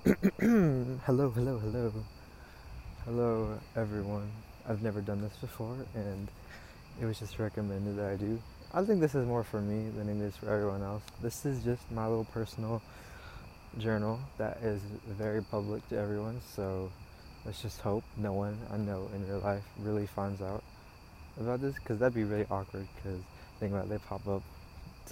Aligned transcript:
hello, 0.40 1.28
hello, 1.28 1.58
hello. 1.58 1.92
Hello, 3.04 3.58
everyone. 3.76 4.30
I've 4.66 4.82
never 4.82 5.02
done 5.02 5.20
this 5.20 5.36
before, 5.42 5.76
and 5.94 6.26
it 6.98 7.04
was 7.04 7.18
just 7.18 7.38
recommended 7.38 7.98
that 7.98 8.10
I 8.12 8.16
do. 8.16 8.40
I 8.72 8.82
think 8.82 9.00
this 9.00 9.14
is 9.14 9.26
more 9.26 9.44
for 9.44 9.60
me 9.60 9.90
than 9.90 10.08
it 10.08 10.24
is 10.24 10.34
for 10.36 10.48
everyone 10.48 10.80
else. 10.80 11.02
This 11.20 11.44
is 11.44 11.62
just 11.62 11.82
my 11.90 12.06
little 12.06 12.24
personal 12.24 12.80
journal 13.76 14.18
that 14.38 14.56
is 14.62 14.80
very 15.06 15.42
public 15.42 15.86
to 15.90 15.98
everyone, 15.98 16.40
so 16.56 16.90
let's 17.44 17.60
just 17.60 17.82
hope 17.82 18.02
no 18.16 18.32
one 18.32 18.56
I 18.72 18.78
know 18.78 19.06
in 19.14 19.28
real 19.28 19.40
life 19.40 19.64
really 19.80 20.06
finds 20.06 20.40
out 20.40 20.62
about 21.38 21.60
this, 21.60 21.74
because 21.74 21.98
that'd 21.98 22.14
be 22.14 22.24
really 22.24 22.46
awkward, 22.50 22.88
because 22.96 23.20
think 23.58 23.72
about 23.72 23.84
it, 23.84 23.90
they 23.90 23.98
pop 23.98 24.26
up 24.26 24.42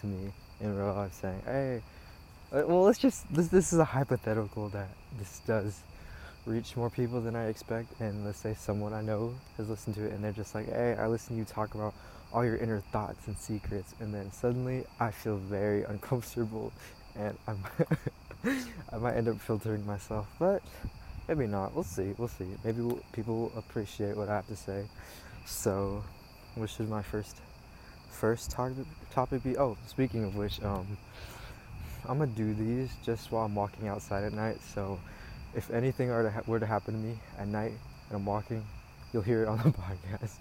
to 0.00 0.06
me 0.06 0.32
in 0.62 0.74
real 0.74 0.94
life 0.94 1.12
saying, 1.12 1.42
hey, 1.44 1.82
well, 2.50 2.82
let's 2.82 2.98
just 2.98 3.32
this 3.32 3.48
this 3.48 3.72
is 3.72 3.78
a 3.78 3.84
hypothetical 3.84 4.68
that 4.70 4.88
this 5.18 5.40
does 5.46 5.80
reach 6.46 6.76
more 6.76 6.88
people 6.88 7.20
than 7.20 7.36
I 7.36 7.48
expect, 7.48 8.00
and 8.00 8.24
let's 8.24 8.38
say 8.38 8.54
someone 8.58 8.94
I 8.94 9.02
know 9.02 9.34
has 9.58 9.68
listened 9.68 9.96
to 9.96 10.04
it, 10.04 10.12
and 10.12 10.24
they're 10.24 10.32
just 10.32 10.54
like, 10.54 10.66
"Hey, 10.66 10.96
I 10.98 11.06
listen 11.06 11.34
to 11.34 11.38
you 11.38 11.44
talk 11.44 11.74
about 11.74 11.94
all 12.32 12.44
your 12.44 12.56
inner 12.56 12.80
thoughts 12.80 13.26
and 13.26 13.36
secrets," 13.36 13.94
and 14.00 14.14
then 14.14 14.32
suddenly 14.32 14.84
I 14.98 15.10
feel 15.10 15.36
very 15.36 15.82
uncomfortable, 15.88 16.72
and 17.16 17.36
I'm 17.46 17.58
I 18.92 18.98
might 18.98 19.14
end 19.14 19.28
up 19.28 19.40
filtering 19.40 19.84
myself, 19.84 20.26
but 20.38 20.62
maybe 21.28 21.46
not. 21.46 21.74
We'll 21.74 21.84
see. 21.84 22.14
We'll 22.16 22.28
see. 22.28 22.46
Maybe 22.64 22.80
we'll, 22.80 23.00
people 23.12 23.36
will 23.36 23.52
appreciate 23.58 24.16
what 24.16 24.28
I 24.30 24.36
have 24.36 24.46
to 24.46 24.56
say. 24.56 24.84
So, 25.44 26.02
what 26.54 26.70
should 26.70 26.88
my 26.88 27.02
first 27.02 27.36
first 28.10 28.50
topic 28.50 28.86
topic 29.10 29.42
be? 29.42 29.58
Oh, 29.58 29.76
speaking 29.86 30.24
of 30.24 30.34
which, 30.34 30.62
um 30.62 30.96
I'm 32.06 32.18
gonna 32.18 32.30
do 32.30 32.54
these 32.54 32.90
just 33.04 33.30
while 33.32 33.44
I'm 33.46 33.54
walking 33.54 33.88
outside 33.88 34.24
at 34.24 34.32
night. 34.32 34.58
So 34.74 34.98
if 35.54 35.70
anything 35.70 36.08
were 36.08 36.22
to, 36.22 36.30
ha- 36.30 36.42
were 36.46 36.60
to 36.60 36.66
happen 36.66 36.94
to 36.94 37.00
me 37.00 37.18
at 37.38 37.48
night 37.48 37.72
and 38.08 38.16
I'm 38.16 38.26
walking, 38.26 38.64
you'll 39.12 39.22
hear 39.22 39.42
it 39.42 39.48
on 39.48 39.58
the 39.58 39.64
podcast. 39.70 40.34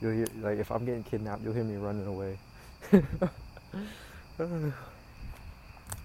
You'll 0.00 0.12
hear 0.12 0.26
like 0.40 0.58
if 0.58 0.70
I'm 0.70 0.84
getting 0.84 1.02
kidnapped, 1.02 1.42
you'll 1.42 1.54
hear 1.54 1.64
me 1.64 1.76
running 1.76 2.06
away. 2.06 2.38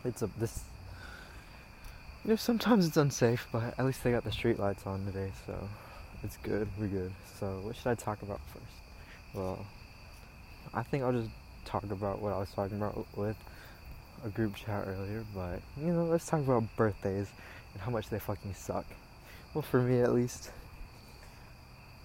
it's 0.06 0.22
a 0.22 0.30
this. 0.40 0.64
You 2.24 2.32
know, 2.32 2.36
sometimes 2.36 2.86
it's 2.86 2.98
unsafe, 2.98 3.48
but 3.52 3.74
at 3.80 3.86
least 3.86 4.04
they 4.04 4.12
got 4.12 4.24
the 4.24 4.32
street 4.32 4.60
lights 4.60 4.86
on 4.86 5.06
today, 5.06 5.32
so 5.48 5.68
it's 6.24 6.38
good. 6.38 6.68
We're 6.80 6.88
good. 6.88 7.12
So 7.40 7.60
what 7.64 7.76
should 7.76 7.88
I 7.88 7.96
talk 7.96 8.22
about 8.22 8.40
first? 8.54 8.66
Well, 9.34 9.66
I 10.74 10.84
think 10.84 11.04
I'll 11.04 11.12
just 11.12 11.32
talk 11.66 11.84
about 11.84 12.22
what 12.22 12.32
I 12.34 12.38
was 12.38 12.52
talking 12.52 12.78
about 12.78 13.06
with 13.16 13.36
a 14.26 14.30
group 14.30 14.56
chat 14.56 14.88
earlier, 14.88 15.24
but 15.34 15.62
you 15.78 15.94
know, 15.94 16.06
let's 16.06 16.26
talk 16.26 16.42
about 16.42 16.64
birthdays 16.76 17.28
and 17.74 17.82
how 17.82 17.92
much 17.92 18.10
they 18.10 18.20
fucking 18.20 18.54
suck. 18.54 18.86
Well, 19.54 19.62
for 19.62 19.82
me 19.82 20.02
at 20.02 20.14
least, 20.14 20.52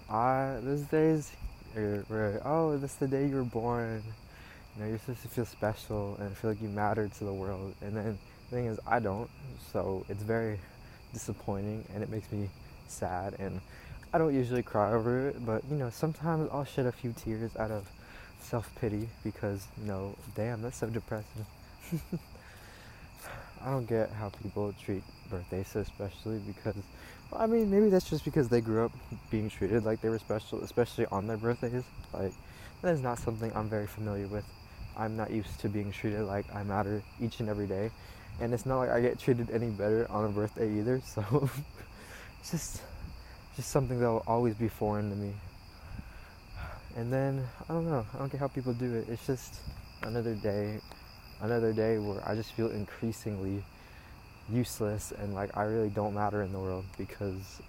I 0.09 0.57
those 0.61 0.81
days 0.81 1.31
where 1.73 2.41
oh, 2.43 2.77
this 2.77 2.91
is 2.91 2.97
the 2.97 3.07
day 3.07 3.27
you 3.27 3.35
were 3.35 3.43
born. 3.43 4.03
You 4.75 4.83
know, 4.83 4.89
you're 4.89 4.99
supposed 4.99 5.21
to 5.23 5.27
feel 5.27 5.45
special 5.45 6.17
and 6.19 6.35
feel 6.37 6.51
like 6.51 6.61
you 6.61 6.69
matter 6.69 7.07
to 7.07 7.23
the 7.23 7.33
world. 7.33 7.73
And 7.81 7.95
then 7.95 8.17
the 8.49 8.55
thing 8.55 8.65
is, 8.67 8.79
I 8.85 8.99
don't. 8.99 9.29
So 9.71 10.05
it's 10.09 10.23
very 10.23 10.59
disappointing 11.13 11.83
and 11.93 12.03
it 12.03 12.09
makes 12.09 12.31
me 12.31 12.49
sad. 12.87 13.35
And 13.39 13.59
I 14.13 14.17
don't 14.17 14.33
usually 14.33 14.63
cry 14.63 14.93
over 14.93 15.29
it, 15.29 15.45
but 15.45 15.63
you 15.69 15.77
know, 15.77 15.89
sometimes 15.89 16.49
I'll 16.51 16.65
shed 16.65 16.85
a 16.85 16.91
few 16.91 17.13
tears 17.13 17.55
out 17.57 17.71
of 17.71 17.89
self 18.39 18.69
pity 18.79 19.09
because 19.23 19.67
you 19.79 19.87
know, 19.87 20.15
damn, 20.35 20.61
that's 20.61 20.77
so 20.77 20.87
depressing. 20.87 21.45
I 23.61 23.71
don't 23.71 23.87
get 23.87 24.11
how 24.11 24.29
people 24.29 24.73
treat 24.83 25.03
birthdays 25.29 25.67
so 25.67 25.83
specially 25.83 26.39
because, 26.39 26.75
well, 27.31 27.41
I 27.41 27.47
mean, 27.47 27.69
maybe 27.69 27.89
that's 27.89 28.09
just 28.09 28.23
because 28.25 28.49
they 28.49 28.61
grew 28.61 28.85
up 28.85 28.91
being 29.29 29.49
treated 29.49 29.83
like 29.83 30.01
they 30.01 30.09
were 30.09 30.19
special, 30.19 30.61
especially 30.63 31.05
on 31.07 31.27
their 31.27 31.37
birthdays. 31.37 31.83
Like, 32.13 32.33
that 32.81 32.93
is 32.93 33.01
not 33.01 33.19
something 33.19 33.51
I'm 33.55 33.69
very 33.69 33.87
familiar 33.87 34.27
with. 34.27 34.45
I'm 34.97 35.15
not 35.15 35.31
used 35.31 35.59
to 35.59 35.69
being 35.69 35.91
treated 35.91 36.21
like 36.21 36.45
I 36.53 36.63
matter 36.63 37.03
each 37.21 37.39
and 37.39 37.49
every 37.49 37.67
day. 37.67 37.91
And 38.39 38.53
it's 38.53 38.65
not 38.65 38.77
like 38.77 38.89
I 38.89 39.01
get 39.01 39.19
treated 39.19 39.49
any 39.49 39.69
better 39.69 40.09
on 40.09 40.25
a 40.25 40.29
birthday 40.29 40.71
either, 40.77 41.01
so 41.05 41.49
it's 42.39 42.51
just 42.51 42.81
just 43.55 43.71
something 43.71 43.99
that 43.99 44.07
will 44.07 44.23
always 44.27 44.53
be 44.53 44.67
foreign 44.67 45.09
to 45.09 45.15
me. 45.15 45.33
And 46.95 47.11
then 47.11 47.43
I 47.67 47.73
don't 47.73 47.89
know, 47.89 48.05
I 48.13 48.17
don't 48.19 48.31
get 48.31 48.39
how 48.39 48.47
people 48.47 48.73
do 48.73 48.95
it. 48.95 49.07
It's 49.09 49.25
just 49.25 49.55
another 50.03 50.35
day 50.35 50.79
another 51.41 51.73
day 51.73 51.97
where 51.97 52.21
I 52.27 52.35
just 52.35 52.53
feel 52.53 52.69
increasingly 52.69 53.63
useless 54.49 55.11
and 55.11 55.33
like 55.33 55.55
I 55.57 55.63
really 55.63 55.89
don't 55.89 56.13
matter 56.13 56.41
in 56.41 56.51
the 56.51 56.59
world 56.59 56.85
because 56.97 57.61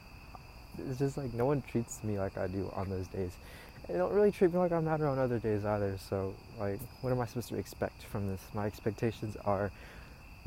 it's 0.79 0.99
just 0.99 1.17
like 1.17 1.33
no 1.35 1.47
one 1.47 1.63
treats 1.63 2.03
me 2.05 2.19
like 2.19 2.39
I 2.39 2.47
do 2.47 2.71
on 2.75 2.89
those 2.89 3.09
days. 3.09 3.33
They 3.89 3.95
don't 3.95 4.13
really 4.13 4.31
treat 4.31 4.53
me 4.53 4.59
like 4.59 4.73
I 4.73 4.81
matter 4.81 5.07
on 5.07 5.19
other 5.19 5.39
days 5.39 5.65
either. 5.65 5.97
So 5.99 6.35
like, 6.59 6.79
what 7.01 7.11
am 7.11 7.21
I 7.21 7.27
supposed 7.27 7.49
to 7.49 7.57
expect 7.57 8.03
from 8.05 8.29
this? 8.29 8.41
My 8.55 8.67
expectations 8.67 9.37
are 9.45 9.71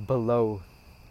below 0.08 0.62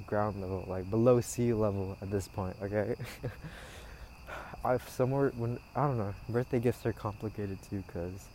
ground 0.07 0.41
level, 0.41 0.65
like 0.67 0.89
below 0.91 1.21
sea 1.21 1.53
level 1.53 1.97
at 2.01 2.11
this 2.11 2.29
point. 2.29 2.57
Okay. 2.63 2.95
I've 4.65 4.87
somewhere 4.89 5.33
when 5.37 5.59
I 5.75 5.87
don't 5.87 5.99
know. 5.99 6.15
Birthday 6.29 6.61
gifts 6.61 6.85
are 6.87 6.93
complicated 6.93 7.59
too 7.69 7.83
because 7.87 8.29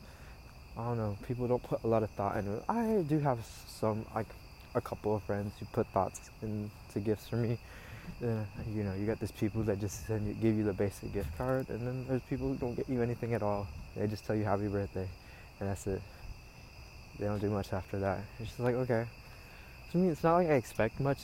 I 0.78 0.84
don't 0.84 0.98
know. 0.98 1.18
People 1.26 1.48
don't 1.48 1.64
put 1.64 1.84
a 1.84 1.88
lot 1.88 2.04
of 2.04 2.10
thought 2.12 2.36
into 2.38 2.56
it. 2.56 2.64
I 2.68 3.04
do 3.08 3.20
have 3.20 3.40
some, 3.68 4.06
like, 4.14 4.28
a 4.76 4.82
couple 4.82 5.16
of 5.16 5.24
friends 5.24 5.54
who 5.60 5.66
put 5.68 5.88
thoughts 5.88 6.30
into 6.42 7.00
gifts 7.00 7.30
for 7.30 7.38
me. 7.38 7.58
Uh, 8.24 8.44
you 8.74 8.84
know, 8.84 8.94
you 8.94 9.06
got 9.06 9.20
these 9.20 9.32
people 9.32 9.64
that 9.64 9.80
just 9.80 10.06
send 10.06 10.28
you, 10.28 10.34
give 10.34 10.56
you 10.56 10.64
the 10.64 10.74
basic 10.74 11.14
gift 11.14 11.36
card, 11.38 11.70
and 11.70 11.88
then 11.88 12.06
there's 12.08 12.22
people 12.24 12.50
who 12.50 12.56
don't 12.56 12.76
get 12.76 12.88
you 12.90 13.02
anything 13.02 13.34
at 13.34 13.42
all. 13.42 13.68
They 13.96 14.06
just 14.08 14.26
tell 14.26 14.36
you 14.36 14.44
happy 14.44 14.68
birthday, 14.68 15.08
and 15.60 15.70
that's 15.70 15.88
it. 15.88 16.02
They 17.20 17.26
don't 17.26 17.40
do 17.40 17.50
much 17.50 17.72
after 17.74 17.98
that. 18.00 18.20
It's 18.40 18.50
just 18.50 18.60
like 18.60 18.76
okay. 18.76 19.06
To 19.92 19.98
me, 19.98 20.10
it's 20.10 20.24
not 20.24 20.36
like 20.36 20.50
I 20.50 20.54
expect 20.54 21.00
much, 21.00 21.20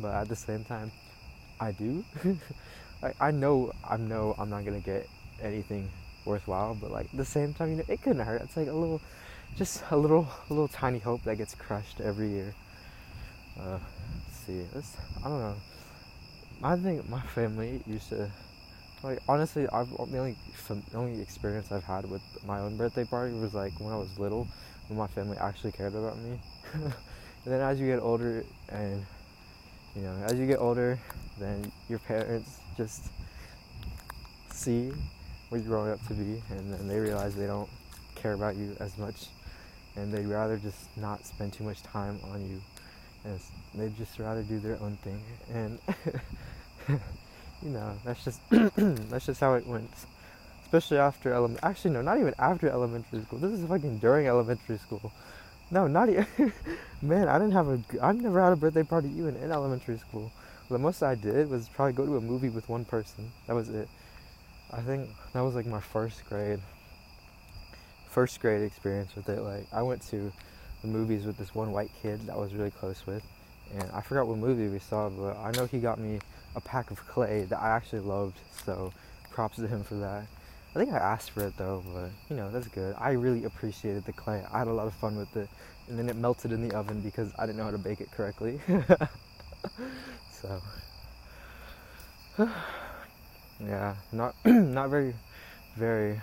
but 0.00 0.14
at 0.14 0.28
the 0.28 0.36
same 0.36 0.64
time, 0.64 0.90
I 1.60 1.72
do. 1.72 2.04
like 3.02 3.14
I 3.20 3.30
know, 3.30 3.72
I 3.88 3.96
know 3.96 4.34
I'm 4.38 4.50
not 4.50 4.64
gonna 4.64 4.80
get 4.80 5.06
anything 5.42 5.88
worthwhile, 6.24 6.76
but 6.80 6.90
like 6.90 7.06
at 7.06 7.16
the 7.16 7.24
same 7.24 7.54
time, 7.54 7.70
you 7.70 7.76
know, 7.76 7.84
it 7.88 8.02
couldn't 8.02 8.24
hurt. 8.24 8.42
It's 8.42 8.56
like 8.56 8.68
a 8.68 8.72
little, 8.72 9.00
just 9.56 9.82
a 9.90 9.96
little, 9.96 10.28
a 10.48 10.52
little 10.52 10.68
tiny 10.68 10.98
hope 10.98 11.22
that 11.24 11.36
gets 11.36 11.54
crushed 11.54 12.00
every 12.00 12.28
year. 12.28 12.54
Uh, 13.58 13.78
let's 14.24 14.38
see, 14.46 14.66
let's, 14.74 14.96
I 15.24 15.28
don't 15.28 15.40
know. 15.40 15.56
I 16.62 16.76
think 16.76 17.08
my 17.08 17.20
family 17.20 17.82
used 17.86 18.08
to, 18.10 18.30
like, 19.02 19.20
honestly, 19.28 19.68
I've 19.68 19.90
the 19.90 20.18
only, 20.18 20.36
the 20.68 20.96
only 20.96 21.20
experience 21.20 21.70
I've 21.70 21.84
had 21.84 22.08
with 22.10 22.22
my 22.46 22.58
own 22.60 22.76
birthday 22.76 23.04
party 23.04 23.34
was 23.34 23.54
like 23.54 23.78
when 23.80 23.92
I 23.92 23.96
was 23.96 24.18
little, 24.18 24.46
when 24.88 24.98
my 24.98 25.06
family 25.06 25.36
actually 25.38 25.72
cared 25.72 25.94
about 25.94 26.18
me. 26.18 26.38
and 26.74 26.92
then 27.44 27.60
as 27.60 27.80
you 27.80 27.86
get 27.86 28.00
older, 28.00 28.44
and 28.70 29.04
you 29.94 30.02
know, 30.02 30.14
as 30.26 30.38
you 30.38 30.46
get 30.46 30.58
older, 30.58 30.98
then 31.38 31.70
your 31.88 31.98
parents 32.00 32.58
just 32.76 33.10
see 34.50 34.92
what 35.48 35.60
you're 35.60 35.68
growing 35.68 35.90
up 35.90 36.04
to 36.08 36.14
be, 36.14 36.42
and 36.50 36.72
then 36.72 36.88
they 36.88 36.98
realize 36.98 37.34
they 37.34 37.46
don't 37.46 37.68
care 38.14 38.32
about 38.32 38.56
you 38.56 38.76
as 38.80 38.96
much, 38.98 39.26
and 39.96 40.12
they'd 40.12 40.26
rather 40.26 40.56
just 40.56 40.96
not 40.96 41.24
spend 41.24 41.52
too 41.52 41.64
much 41.64 41.82
time 41.82 42.18
on 42.32 42.48
you, 42.48 42.60
and 43.24 43.40
they'd 43.74 43.96
just 43.96 44.18
rather 44.18 44.42
do 44.42 44.58
their 44.58 44.80
own 44.80 44.96
thing, 45.02 45.20
and 45.52 45.78
you 47.62 47.70
know 47.70 47.94
that's 48.04 48.24
just 48.24 48.40
that's 48.50 49.26
just 49.26 49.40
how 49.40 49.54
it 49.54 49.66
went. 49.66 49.90
Especially 50.64 50.98
after 50.98 51.32
element, 51.32 51.58
actually 51.62 51.92
no, 51.92 52.02
not 52.02 52.18
even 52.18 52.34
after 52.38 52.68
elementary 52.68 53.22
school. 53.22 53.38
This 53.38 53.58
is 53.58 53.66
fucking 53.66 53.98
during 53.98 54.26
elementary 54.26 54.76
school. 54.76 55.12
No, 55.70 55.86
not 55.86 56.08
even. 56.08 56.26
Man, 57.02 57.28
I 57.28 57.38
didn't 57.38 57.52
have 57.52 57.68
a. 57.68 57.80
I've 58.02 58.20
never 58.20 58.42
had 58.42 58.52
a 58.52 58.56
birthday 58.56 58.82
party 58.82 59.08
even 59.16 59.36
in 59.36 59.50
elementary 59.50 59.98
school. 59.98 60.30
The 60.70 60.78
most 60.78 61.02
I 61.02 61.14
did 61.14 61.48
was 61.50 61.68
probably 61.68 61.94
go 61.94 62.04
to 62.04 62.16
a 62.16 62.20
movie 62.20 62.50
with 62.50 62.68
one 62.68 62.84
person. 62.84 63.32
That 63.46 63.54
was 63.54 63.70
it. 63.70 63.88
I 64.70 64.80
think 64.82 65.08
that 65.32 65.40
was 65.40 65.54
like 65.54 65.66
my 65.66 65.80
first 65.80 66.24
grade 66.28 66.60
first 68.10 68.40
grade 68.40 68.62
experience 68.62 69.14
with 69.14 69.28
it. 69.28 69.40
Like 69.40 69.66
I 69.72 69.82
went 69.82 70.02
to 70.08 70.32
the 70.82 70.88
movies 70.88 71.24
with 71.24 71.38
this 71.38 71.54
one 71.54 71.72
white 71.72 71.90
kid 72.02 72.26
that 72.26 72.34
I 72.34 72.36
was 72.36 72.54
really 72.54 72.70
close 72.70 73.06
with, 73.06 73.22
and 73.72 73.90
I 73.92 74.00
forgot 74.02 74.26
what 74.26 74.38
movie 74.38 74.68
we 74.68 74.78
saw, 74.78 75.08
but 75.08 75.36
I 75.38 75.52
know 75.52 75.66
he 75.66 75.78
got 75.78 75.98
me 75.98 76.18
a 76.54 76.60
pack 76.60 76.90
of 76.90 77.06
clay 77.06 77.44
that 77.44 77.58
I 77.58 77.70
actually 77.70 78.00
loved. 78.00 78.38
So 78.64 78.92
props 79.30 79.56
to 79.56 79.66
him 79.66 79.84
for 79.84 79.94
that. 79.94 80.26
I 80.74 80.78
think 80.78 80.92
I 80.92 80.98
asked 80.98 81.30
for 81.30 81.46
it 81.46 81.56
though, 81.56 81.82
but 81.94 82.10
you 82.28 82.36
know 82.36 82.50
that's 82.50 82.68
good. 82.68 82.94
I 82.98 83.12
really 83.12 83.44
appreciated 83.44 84.04
the 84.04 84.12
clay. 84.12 84.44
I 84.52 84.58
had 84.58 84.68
a 84.68 84.72
lot 84.72 84.86
of 84.86 84.94
fun 84.94 85.16
with 85.16 85.34
it, 85.36 85.48
and 85.88 85.98
then 85.98 86.10
it 86.10 86.16
melted 86.16 86.52
in 86.52 86.66
the 86.66 86.76
oven 86.76 87.00
because 87.00 87.32
I 87.38 87.46
didn't 87.46 87.58
know 87.58 87.64
how 87.64 87.70
to 87.70 87.78
bake 87.78 88.00
it 88.00 88.10
correctly. 88.10 88.60
so. 90.30 90.60
yeah, 93.60 93.96
not 94.12 94.34
not 94.44 94.90
very, 94.90 95.14
very, 95.76 96.20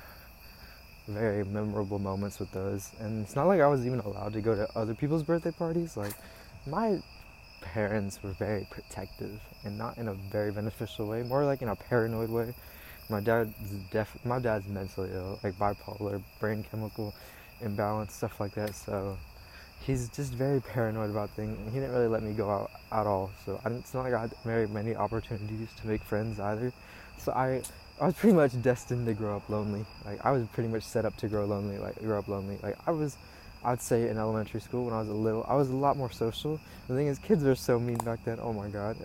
very 1.07 1.43
memorable 1.43 1.99
moments 1.99 2.39
with 2.39 2.51
those. 2.51 2.91
And 2.99 3.23
it's 3.23 3.35
not 3.35 3.47
like 3.47 3.61
I 3.61 3.67
was 3.67 3.85
even 3.85 3.99
allowed 3.99 4.33
to 4.33 4.41
go 4.41 4.55
to 4.55 4.67
other 4.77 4.93
people's 4.93 5.23
birthday 5.23 5.51
parties. 5.51 5.97
Like 5.97 6.13
my 6.65 7.01
parents 7.61 8.21
were 8.23 8.31
very 8.31 8.67
protective 8.69 9.39
and 9.63 9.77
not 9.77 9.97
in 9.97 10.07
a 10.07 10.13
very 10.13 10.51
beneficial 10.51 11.07
way, 11.07 11.23
more 11.23 11.45
like 11.45 11.61
in 11.61 11.69
a 11.69 11.75
paranoid 11.75 12.29
way. 12.29 12.53
My 13.09 13.19
dad's 13.19 13.53
def 13.91 14.17
my 14.25 14.39
dad's 14.39 14.67
mentally 14.67 15.11
ill, 15.13 15.39
like 15.43 15.53
bipolar, 15.59 16.21
brain 16.39 16.65
chemical 16.69 17.13
imbalance, 17.61 18.13
stuff 18.13 18.39
like 18.39 18.55
that. 18.55 18.73
So 18.73 19.17
he's 19.81 20.09
just 20.09 20.33
very 20.33 20.61
paranoid 20.61 21.11
about 21.11 21.29
things. 21.31 21.57
He 21.71 21.79
didn't 21.79 21.93
really 21.93 22.07
let 22.07 22.23
me 22.23 22.33
go 22.33 22.49
out 22.49 22.71
at 22.91 23.05
all. 23.05 23.29
So 23.45 23.59
it's 23.65 23.93
not 23.93 24.05
like 24.05 24.13
I 24.13 24.21
had 24.21 24.33
very 24.43 24.67
many 24.67 24.95
opportunities 24.95 25.69
to 25.81 25.87
make 25.87 26.01
friends 26.01 26.39
either. 26.39 26.71
So 27.17 27.31
I 27.31 27.61
I 27.99 28.07
was 28.07 28.15
pretty 28.15 28.35
much 28.35 28.61
destined 28.61 29.05
to 29.07 29.13
grow 29.13 29.37
up 29.37 29.49
lonely. 29.49 29.85
Like 30.05 30.25
I 30.25 30.31
was 30.31 30.45
pretty 30.47 30.69
much 30.69 30.83
set 30.83 31.05
up 31.05 31.15
to 31.17 31.27
grow 31.27 31.45
lonely, 31.45 31.77
like 31.77 31.99
grow 31.99 32.19
up 32.19 32.27
lonely. 32.27 32.57
Like 32.61 32.77
I 32.85 32.91
was 32.91 33.17
I'd 33.65 33.81
say 33.81 34.09
in 34.09 34.17
elementary 34.17 34.61
school 34.61 34.85
when 34.85 34.93
I 34.93 34.99
was 34.99 35.09
a 35.09 35.13
little, 35.13 35.43
I 35.47 35.55
was 35.55 35.71
a 35.71 35.75
lot 35.75 35.97
more 35.97 36.11
social. 36.11 36.59
The 36.87 36.95
thing 36.95 37.07
is, 37.07 37.17
kids 37.17 37.43
were 37.43 37.55
so 37.55 37.79
mean 37.79 37.97
back 37.97 38.23
then. 38.23 38.37
Oh 38.39 38.53
my 38.53 38.67
god, 38.69 38.95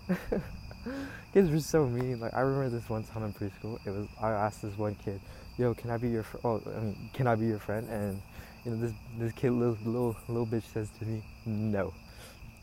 kids 1.32 1.50
were 1.50 1.60
so 1.60 1.86
mean. 1.86 2.20
Like 2.20 2.34
I 2.34 2.40
remember 2.40 2.68
this 2.68 2.88
one 2.88 3.04
time 3.04 3.24
in 3.24 3.32
preschool. 3.32 3.78
It 3.86 3.90
was 3.90 4.06
I 4.20 4.30
asked 4.32 4.60
this 4.60 4.76
one 4.76 4.96
kid, 4.96 5.18
"Yo, 5.56 5.72
can 5.72 5.90
I 5.90 5.96
be 5.96 6.08
your? 6.10 6.24
Fr- 6.24 6.36
oh, 6.44 6.60
I 6.76 6.80
mean, 6.80 7.10
can 7.14 7.26
I 7.26 7.36
be 7.36 7.46
your 7.46 7.58
friend?" 7.58 7.88
And 7.88 8.20
you 8.64 8.72
know, 8.72 8.76
this 8.76 8.92
this 9.18 9.32
kid, 9.32 9.52
little 9.52 9.78
little 9.84 10.16
little 10.28 10.46
bitch, 10.46 10.64
says 10.64 10.90
to 10.98 11.06
me, 11.06 11.22
"No." 11.46 11.94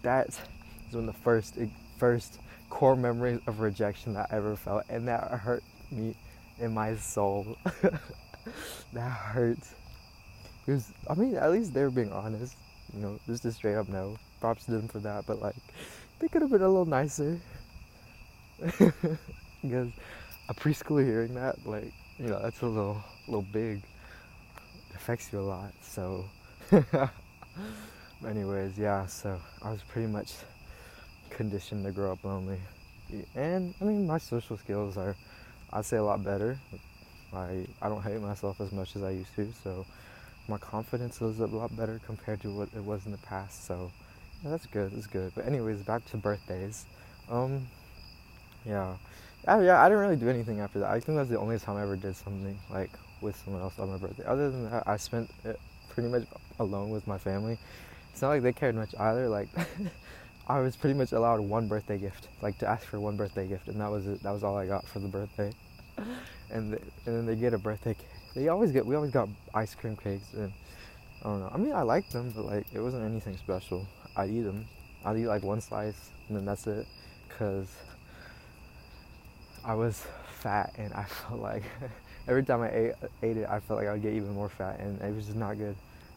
That 0.04 0.28
is 0.28 0.40
when 0.92 1.08
the 1.08 1.14
first 1.14 1.58
first 1.98 2.40
core 2.70 2.96
memories 2.96 3.40
of 3.48 3.60
rejection 3.60 4.14
that 4.14 4.28
I 4.32 4.38
ever 4.38 4.56
felt, 4.56 4.84
and 4.90 5.08
that 5.08 5.32
hurt 5.32 5.64
me 5.92 6.16
in 6.60 6.74
my 6.74 6.96
soul. 6.96 7.58
that 8.94 9.10
hurt 9.10 9.60
because 10.68 10.92
I 11.10 11.16
mean, 11.16 11.36
at 11.36 11.50
least 11.52 11.74
they 11.74 11.82
were 11.82 11.90
being 11.90 12.12
honest. 12.12 12.58
You 12.94 13.02
know, 13.02 13.20
just 13.26 13.46
a 13.46 13.52
straight 13.52 13.76
up 13.76 13.88
no. 13.88 14.18
Props 14.42 14.66
to 14.66 14.72
them 14.72 14.88
for 14.90 15.00
that. 15.00 15.26
But 15.26 15.42
like, 15.42 15.56
they 16.20 16.28
could 16.28 16.42
have 16.42 16.52
been 16.52 16.62
a 16.62 16.68
little 16.68 16.86
nicer. 16.86 17.40
because 18.60 19.92
a 20.50 20.54
preschooler 20.54 21.06
hearing 21.06 21.34
that, 21.36 21.66
like, 21.66 21.94
you 22.18 22.28
know, 22.28 22.40
that's 22.42 22.62
a 22.62 22.66
little, 22.66 23.02
little 23.28 23.46
big. 23.54 23.78
It 24.90 24.96
affects 24.96 25.32
you 25.32 25.40
a 25.40 25.42
lot. 25.42 25.74
So, 25.82 26.26
anyways, 28.28 28.78
yeah. 28.78 29.06
So 29.06 29.40
I 29.62 29.72
was 29.72 29.82
pretty 29.84 30.12
much 30.12 30.34
conditioned 31.30 31.86
to 31.86 31.92
grow 31.92 32.12
up 32.12 32.24
lonely, 32.24 32.60
and 33.36 33.74
I 33.82 33.84
mean, 33.84 34.06
my 34.06 34.18
social 34.18 34.58
skills 34.58 34.98
are, 34.98 35.16
I'd 35.72 35.86
say, 35.86 35.98
a 35.98 36.04
lot 36.04 36.24
better. 36.24 36.58
I 37.34 37.66
I 37.82 37.90
don't 37.90 38.02
hate 38.02 38.22
myself 38.22 38.62
as 38.62 38.72
much 38.72 38.96
as 38.96 39.04
I 39.04 39.12
used 39.12 39.34
to. 39.36 39.52
So 39.64 39.86
my 40.48 40.58
confidence 40.58 41.22
is 41.22 41.40
a 41.40 41.46
lot 41.48 41.76
better 41.76 42.00
compared 42.06 42.42
to 42.42 42.50
what 42.50 42.70
it 42.76 42.84
was 42.84 43.06
in 43.06 43.12
the 43.12 43.18
past. 43.20 43.66
So 43.66 43.92
yeah, 44.44 44.52
that's 44.52 44.66
good. 44.66 44.92
That's 44.92 45.08
good. 45.08 45.32
But 45.36 45.46
anyways, 45.46 45.82
back 45.84 46.06
to 46.12 46.18
birthdays. 46.18 46.86
Um, 47.30 47.68
yeah, 48.66 48.96
I, 49.48 49.62
yeah. 49.62 49.82
I 49.82 49.90
didn't 49.90 50.02
really 50.02 50.16
do 50.16 50.30
anything 50.30 50.60
after 50.60 50.80
that. 50.80 50.90
I 50.90 51.00
think 51.00 51.18
that's 51.18 51.30
the 51.30 51.40
only 51.40 51.60
time 51.60 51.78
I 51.78 51.84
ever 51.84 51.96
did 51.96 52.16
something 52.16 52.58
like 52.70 52.92
with 53.22 53.36
someone 53.44 53.62
else 53.62 53.78
on 53.80 53.90
my 53.90 53.98
birthday. 53.98 54.24
Other 54.26 54.50
than 54.50 54.70
that, 54.70 54.84
I 54.88 54.98
spent 54.98 55.30
it 55.44 55.60
pretty 55.90 56.10
much 56.10 56.24
alone 56.60 56.90
with 56.90 57.08
my 57.08 57.18
family. 57.18 57.58
It's 58.12 58.22
not 58.22 58.30
like 58.30 58.42
they 58.42 58.54
cared 58.54 58.76
much 58.76 58.96
either. 59.00 59.30
Like. 59.30 59.50
I 60.48 60.60
was 60.62 60.76
pretty 60.76 60.98
much 60.98 61.12
allowed 61.12 61.42
one 61.42 61.68
birthday 61.68 61.98
gift, 61.98 62.30
like 62.42 62.58
to 62.60 62.68
ask 62.68 62.86
for 62.86 63.00
one 63.00 63.18
birthday 63.18 63.48
gift, 63.48 63.68
and 63.68 63.80
that 63.82 63.92
was 63.92 64.08
it. 64.08 64.24
That 64.24 64.32
was 64.32 64.44
all 64.44 64.58
I 64.58 64.66
got 64.66 64.88
for 64.88 65.00
the 65.00 65.08
birthday. 65.08 65.54
And, 66.50 66.72
the, 66.72 66.78
and 67.06 67.18
then 67.18 67.26
they 67.26 67.36
get 67.36 67.54
a 67.54 67.58
birthday 67.58 67.94
cake 67.94 68.08
they 68.38 68.50
always 68.50 68.72
get 68.72 68.86
we 68.86 68.96
always 68.96 69.12
got 69.12 69.28
ice 69.54 69.74
cream 69.74 69.96
cakes 69.96 70.34
and 70.34 70.54
I 71.22 71.24
don't 71.24 71.40
know. 71.40 71.52
I 71.52 71.58
mean, 71.58 71.74
I 71.74 71.82
liked 71.82 72.12
them, 72.12 72.32
but 72.36 72.46
like 72.46 72.68
it 72.72 72.80
wasn't 72.80 73.04
anything 73.04 73.36
special. 73.38 73.88
I'd 74.16 74.30
eat 74.30 74.42
them. 74.42 74.68
I'd 75.04 75.18
eat 75.18 75.26
like 75.26 75.42
one 75.42 75.60
slice 75.60 76.12
and 76.28 76.38
then 76.38 76.46
that's 76.46 76.68
it, 76.68 76.86
cause 77.30 77.68
I 79.66 79.74
was 79.74 80.06
fat 80.40 80.74
and 80.78 80.94
I 80.94 81.04
felt 81.28 81.42
like 81.42 81.64
every 82.28 82.44
time 82.44 82.62
I 82.62 82.70
ate, 82.70 82.94
ate 83.24 83.38
it, 83.38 83.50
I 83.50 83.60
felt 83.60 83.80
like 83.80 83.88
I 83.88 83.94
would 83.94 84.04
get 84.04 84.14
even 84.14 84.34
more 84.34 84.50
fat, 84.50 84.80
and 84.80 85.02
it 85.02 85.16
was 85.16 85.26
just 85.26 85.38
not 85.38 85.58
good 85.58 85.76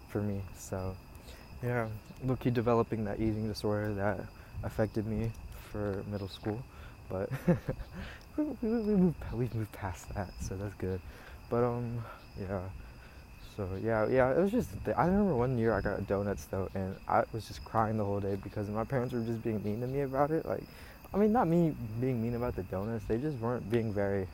for 0.09 0.21
me. 0.21 0.43
So 0.59 0.95
yeah, 1.63 1.89
low-key 2.25 2.51
developing 2.51 3.05
that 3.05 3.21
eating 3.21 3.49
disorder 3.49 3.95
that 3.95 4.21
affected 4.63 5.07
me 5.07 5.31
for 5.73 6.03
middle 6.11 6.29
school, 6.29 6.63
but 7.09 7.31
we, 8.37 8.45
we, 8.45 8.71
we, 8.71 8.95
moved, 8.95 9.17
we've 9.33 9.55
moved 9.55 9.73
past 9.73 10.13
that, 10.15 10.31
so 10.41 10.57
that's 10.57 10.75
good. 10.75 11.01
But 11.49 11.65
um, 11.65 12.03
yeah. 12.41 12.61
So 13.57 13.69
yeah, 13.83 14.07
yeah. 14.09 14.31
It 14.31 14.39
was 14.39 14.51
just. 14.51 14.71
I 14.97 15.05
remember 15.07 15.35
one 15.35 15.59
year 15.59 15.73
I 15.75 15.81
got 15.81 16.07
donuts 16.07 16.45
though, 16.47 16.71
and 16.75 16.95
I 17.09 17.25
was 17.33 17.47
just 17.47 17.65
crying 17.65 17.99
the 17.99 18.05
whole 18.05 18.21
day 18.21 18.37
because 18.43 18.69
my 18.69 18.85
parents 18.85 19.13
were 19.13 19.21
just 19.21 19.43
being 19.43 19.63
mean 19.65 19.81
to 19.81 19.87
me 19.87 20.01
about 20.01 20.31
it. 20.31 20.47
Like, 20.47 20.63
I 21.13 21.19
mean, 21.19 21.33
not 21.33 21.49
me 21.49 21.75
being 22.01 22.23
mean 22.23 22.37
about 22.37 22.57
the 22.57 22.63
donuts. 22.65 23.05
They 23.07 23.19
just 23.19 23.39
weren't 23.39 23.69
being 23.71 23.93
very 23.93 24.29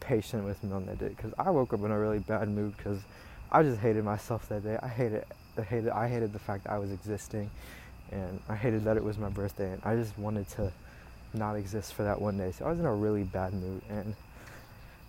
patient 0.00 0.44
with 0.44 0.62
me 0.62 0.72
on 0.72 0.86
that 0.86 0.98
day. 0.98 1.14
Cause 1.16 1.32
I 1.38 1.50
woke 1.50 1.72
up 1.72 1.80
in 1.80 1.90
a 1.90 1.98
really 1.98 2.20
bad 2.20 2.48
mood 2.48 2.76
because 2.76 3.00
I 3.50 3.62
just 3.62 3.80
hated 3.80 4.04
myself 4.04 4.48
that 4.48 4.62
day. 4.62 4.78
I 4.82 4.88
hated. 4.88 5.24
I 5.58 5.62
hated. 5.62 5.90
I 5.90 6.08
hated 6.08 6.32
the 6.32 6.38
fact 6.38 6.64
that 6.64 6.72
I 6.72 6.78
was 6.78 6.92
existing, 6.92 7.50
and 8.10 8.40
I 8.48 8.54
hated 8.54 8.84
that 8.84 8.96
it 8.96 9.04
was 9.04 9.18
my 9.18 9.28
birthday, 9.28 9.72
and 9.72 9.82
I 9.84 9.96
just 9.96 10.16
wanted 10.18 10.48
to 10.50 10.72
not 11.34 11.54
exist 11.54 11.94
for 11.94 12.04
that 12.04 12.20
one 12.20 12.38
day. 12.38 12.52
So 12.52 12.64
I 12.64 12.70
was 12.70 12.78
in 12.78 12.86
a 12.86 12.94
really 12.94 13.24
bad 13.24 13.52
mood, 13.52 13.82
and 13.90 14.14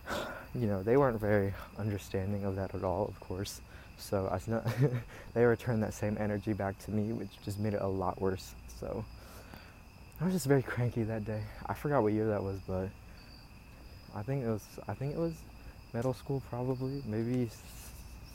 you 0.55 0.67
know, 0.67 0.83
they 0.83 0.97
weren't 0.97 1.19
very 1.19 1.53
understanding 1.77 2.43
of 2.43 2.55
that 2.55 2.73
at 2.75 2.83
all, 2.83 3.05
of 3.07 3.19
course. 3.19 3.61
So 3.97 4.27
I 4.31 4.39
not, 4.49 4.65
they 5.33 5.43
returned 5.43 5.83
that 5.83 5.93
same 5.93 6.17
energy 6.19 6.53
back 6.53 6.79
to 6.85 6.91
me, 6.91 7.11
which 7.13 7.29
just 7.43 7.59
made 7.59 7.73
it 7.73 7.81
a 7.81 7.87
lot 7.87 8.19
worse. 8.21 8.55
So 8.79 9.03
I 10.21 10.25
was 10.25 10.33
just 10.33 10.45
very 10.45 10.63
cranky 10.63 11.03
that 11.03 11.25
day. 11.25 11.41
I 11.65 11.73
forgot 11.73 12.01
what 12.01 12.13
year 12.13 12.27
that 12.27 12.43
was, 12.43 12.59
but 12.67 12.89
I 14.15 14.23
think 14.23 14.43
it 14.45 14.49
was 14.49 14.63
I 14.87 14.93
think 14.93 15.13
it 15.13 15.19
was 15.19 15.33
middle 15.93 16.13
school 16.13 16.41
probably, 16.49 17.03
maybe 17.05 17.49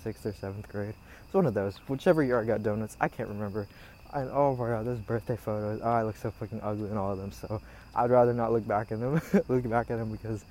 sixth 0.02 0.26
or 0.26 0.32
seventh 0.34 0.68
grade. 0.68 0.94
It's 1.34 1.36
one 1.36 1.46
of 1.46 1.54
those. 1.54 1.78
Whichever 1.88 2.22
year 2.22 2.40
I 2.40 2.44
got 2.44 2.62
donuts, 2.62 2.96
I 3.00 3.08
can't 3.08 3.28
remember. 3.28 3.66
And 4.12 4.30
oh 4.30 4.54
my 4.54 4.68
god, 4.68 4.86
those 4.86 5.00
birthday 5.00 5.34
photos. 5.34 5.80
Oh, 5.82 5.90
I 5.90 6.04
look 6.04 6.16
so 6.16 6.30
fucking 6.30 6.60
ugly 6.62 6.88
in 6.88 6.96
all 6.96 7.10
of 7.10 7.18
them. 7.18 7.32
So 7.32 7.60
I'd 7.92 8.08
rather 8.08 8.32
not 8.32 8.52
look 8.52 8.64
back 8.68 8.92
at 8.92 9.00
them. 9.00 9.20
look 9.48 9.68
back 9.68 9.90
at 9.90 9.98
them 9.98 10.12
because 10.12 10.44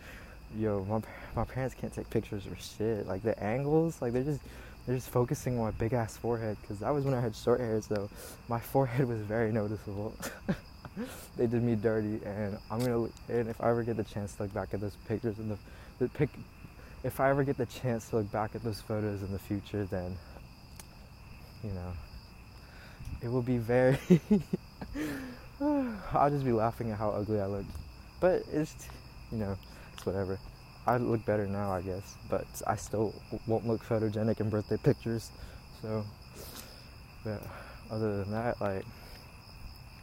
yo, 0.57 0.83
my 0.83 1.00
my 1.38 1.45
parents 1.45 1.74
can't 1.74 1.94
take 1.94 2.09
pictures 2.09 2.45
or 2.47 2.57
shit. 2.57 3.07
Like 3.07 3.24
the 3.24 3.41
angles, 3.41 4.01
like 4.01 4.12
they're 4.12 4.25
just 4.25 4.41
they're 4.85 4.97
just 4.97 5.07
focusing 5.07 5.57
on 5.57 5.63
my 5.63 5.71
big 5.71 5.94
ass 5.94 6.18
forehead 6.18 6.57
because 6.59 6.80
that 6.80 6.89
was 6.89 7.06
when 7.06 7.13
I 7.13 7.21
had 7.21 7.33
short 7.33 7.62
hair, 7.62 7.81
so 7.81 8.09
my 8.50 8.59
forehead 8.74 9.07
was 9.07 9.21
very 9.21 9.53
noticeable. 9.53 10.13
they 11.38 11.47
did 11.47 11.63
me 11.63 11.75
dirty, 11.75 12.19
and 12.25 12.57
I'm 12.69 12.81
gonna. 12.81 13.07
And 13.30 13.47
if 13.47 13.62
I 13.62 13.69
ever 13.69 13.83
get 13.83 13.95
the 13.95 14.03
chance 14.03 14.35
to 14.35 14.44
look 14.44 14.53
back 14.53 14.74
at 14.74 14.81
those 14.81 14.97
pictures 15.07 15.40
in 15.40 15.47
the, 15.47 15.57
the 15.99 16.09
pic, 16.09 16.30
if 17.06 17.21
I 17.21 17.30
ever 17.30 17.45
get 17.45 17.56
the 17.56 17.68
chance 17.68 18.09
to 18.09 18.18
look 18.18 18.30
back 18.33 18.54
at 18.54 18.66
those 18.66 18.81
photos 18.81 19.21
in 19.21 19.31
the 19.31 19.40
future, 19.40 19.85
then, 19.85 20.18
you 21.64 21.72
know, 21.72 21.94
it 23.22 23.30
will 23.30 23.42
be 23.42 23.58
very. 23.58 23.98
I'll 26.14 26.30
just 26.30 26.44
be 26.46 26.52
laughing 26.52 26.92
at 26.92 26.98
how 26.98 27.12
ugly 27.12 27.40
I 27.40 27.46
look. 27.46 27.66
but 28.20 28.44
it's, 28.52 28.76
you 29.32 29.38
know 29.38 29.58
it's 29.94 30.06
whatever. 30.06 30.40
I 30.86 30.98
look 30.98 31.26
better 31.26 31.48
now, 31.48 31.72
I 31.72 31.82
guess, 31.82 32.16
but 32.30 32.46
I 32.68 32.76
still 32.76 33.14
won't 33.48 33.66
look 33.66 33.84
photogenic 33.84 34.42
in 34.42 34.50
birthday 34.50 34.78
pictures. 34.78 35.32
So, 35.82 36.04
but 37.24 37.42
other 37.90 38.18
than 38.18 38.32
that, 38.32 38.60
like, 38.60 38.86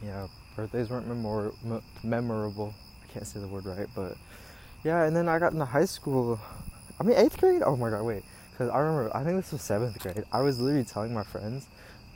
yeah, 0.03 0.27
birthdays 0.55 0.89
weren't 0.89 1.07
memor- 1.07 1.53
m- 1.63 1.83
memorable. 2.03 2.73
I 3.03 3.13
can't 3.13 3.27
say 3.27 3.39
the 3.39 3.47
word 3.47 3.65
right, 3.67 3.87
but 3.95 4.15
yeah. 4.83 5.03
And 5.03 5.15
then 5.15 5.29
I 5.29 5.37
got 5.37 5.53
into 5.53 5.65
high 5.65 5.85
school. 5.85 6.39
I 6.99 7.03
mean, 7.03 7.17
eighth 7.17 7.37
grade. 7.37 7.61
Oh 7.63 7.75
my 7.75 7.91
god, 7.91 8.03
wait. 8.03 8.23
Because 8.61 8.75
I 8.75 8.77
remember, 8.77 9.17
I 9.17 9.23
think 9.23 9.37
this 9.37 9.51
was 9.51 9.63
seventh 9.63 9.97
grade. 9.97 10.23
I 10.31 10.41
was 10.41 10.59
literally 10.59 10.85
telling 10.85 11.15
my 11.15 11.23
friends, 11.23 11.65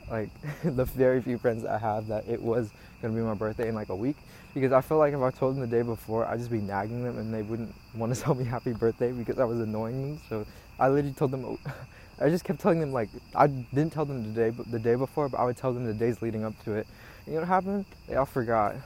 like 0.08 0.30
the 0.64 0.84
very 0.84 1.20
few 1.20 1.38
friends 1.38 1.64
I 1.64 1.76
have, 1.76 2.06
that 2.06 2.28
it 2.28 2.40
was 2.40 2.70
gonna 3.02 3.14
be 3.14 3.20
my 3.20 3.34
birthday 3.34 3.68
in 3.68 3.74
like 3.74 3.88
a 3.88 3.96
week 3.96 4.14
because 4.54 4.70
I 4.70 4.80
felt 4.80 5.00
like 5.00 5.12
if 5.12 5.20
I 5.20 5.32
told 5.32 5.56
them 5.56 5.60
the 5.60 5.66
day 5.66 5.82
before, 5.82 6.24
I'd 6.24 6.38
just 6.38 6.52
be 6.52 6.60
nagging 6.60 7.02
them 7.02 7.18
and 7.18 7.34
they 7.34 7.42
wouldn't 7.42 7.74
want 7.96 8.14
to 8.14 8.20
tell 8.22 8.36
me 8.36 8.44
happy 8.44 8.72
birthday 8.72 9.10
because 9.10 9.40
I 9.40 9.44
was 9.44 9.58
annoying 9.58 10.00
them. 10.00 10.20
So 10.28 10.46
I 10.78 10.88
literally 10.88 11.14
told 11.14 11.32
them, 11.32 11.58
I 12.20 12.28
just 12.28 12.44
kept 12.44 12.60
telling 12.60 12.78
them 12.78 12.92
like 12.92 13.08
I 13.34 13.48
didn't 13.48 13.92
tell 13.92 14.04
them 14.04 14.32
the 14.32 14.50
day 14.50 14.56
the 14.70 14.78
day 14.78 14.94
before, 14.94 15.28
but 15.28 15.40
I 15.40 15.44
would 15.46 15.56
tell 15.56 15.72
them 15.72 15.84
the 15.84 15.94
days 15.94 16.22
leading 16.22 16.44
up 16.44 16.54
to 16.62 16.74
it. 16.74 16.86
And 17.24 17.34
you 17.34 17.34
know 17.34 17.40
what 17.40 17.48
happened? 17.48 17.86
They 18.06 18.14
all 18.14 18.24
forgot. 18.24 18.76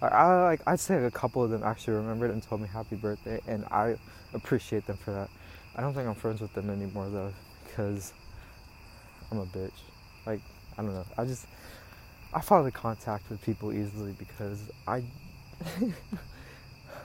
I 0.00 0.44
like 0.44 0.62
I'd 0.66 0.80
say 0.80 1.04
a 1.04 1.10
couple 1.10 1.44
of 1.44 1.50
them 1.50 1.62
actually 1.62 1.92
remembered 1.92 2.30
and 2.30 2.42
told 2.42 2.62
me 2.62 2.68
happy 2.68 2.96
birthday, 2.96 3.42
and 3.46 3.66
I 3.66 3.96
appreciate 4.32 4.86
them 4.86 4.96
for 4.96 5.10
that. 5.10 5.28
I 5.76 5.80
don't 5.80 5.94
think 5.94 6.06
I'm 6.06 6.14
friends 6.14 6.40
with 6.40 6.52
them 6.54 6.70
anymore 6.70 7.08
though, 7.08 7.32
because 7.64 8.12
I'm 9.30 9.38
a 9.38 9.46
bitch. 9.46 9.72
Like 10.26 10.40
I 10.76 10.82
don't 10.82 10.92
know. 10.92 11.04
I 11.16 11.24
just 11.24 11.46
I 12.34 12.40
fall 12.40 12.64
into 12.64 12.76
contact 12.76 13.28
with 13.30 13.42
people 13.42 13.72
easily 13.72 14.12
because 14.18 14.70
I 14.86 15.02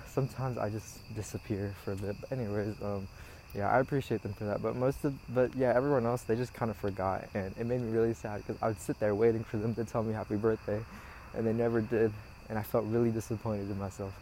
sometimes 0.08 0.58
I 0.58 0.70
just 0.70 1.16
disappear 1.16 1.74
for 1.84 1.94
a 1.94 1.96
bit. 1.96 2.16
But 2.20 2.32
anyways, 2.32 2.76
um, 2.82 3.08
yeah, 3.56 3.70
I 3.70 3.80
appreciate 3.80 4.24
them 4.24 4.34
for 4.34 4.46
that. 4.46 4.62
But 4.62 4.76
most 4.76 5.04
of, 5.06 5.14
but 5.34 5.56
yeah, 5.56 5.74
everyone 5.76 6.06
else 6.06 6.24
they 6.24 6.36
just 6.36 6.54
kind 6.54 6.72
of 6.72 6.78
forgot, 6.78 7.26
and 7.34 7.54
it 7.60 7.66
made 7.66 7.82
me 7.82 7.92
really 7.92 8.14
sad 8.14 8.46
because 8.46 8.62
I 8.62 8.68
would 8.68 8.80
sit 8.80 9.00
there 9.00 9.16
waiting 9.16 9.44
for 9.44 9.58
them 9.58 9.74
to 9.76 9.86
tell 9.86 10.04
me 10.04 10.14
happy 10.14 10.36
birthday, 10.36 10.80
and 11.36 11.46
they 11.46 11.54
never 11.54 11.82
did. 11.82 12.12
and 12.50 12.58
I 12.58 12.64
felt 12.64 12.86
really 12.86 13.12
disappointed 13.12 13.70
in 13.70 13.78
myself. 13.78 14.14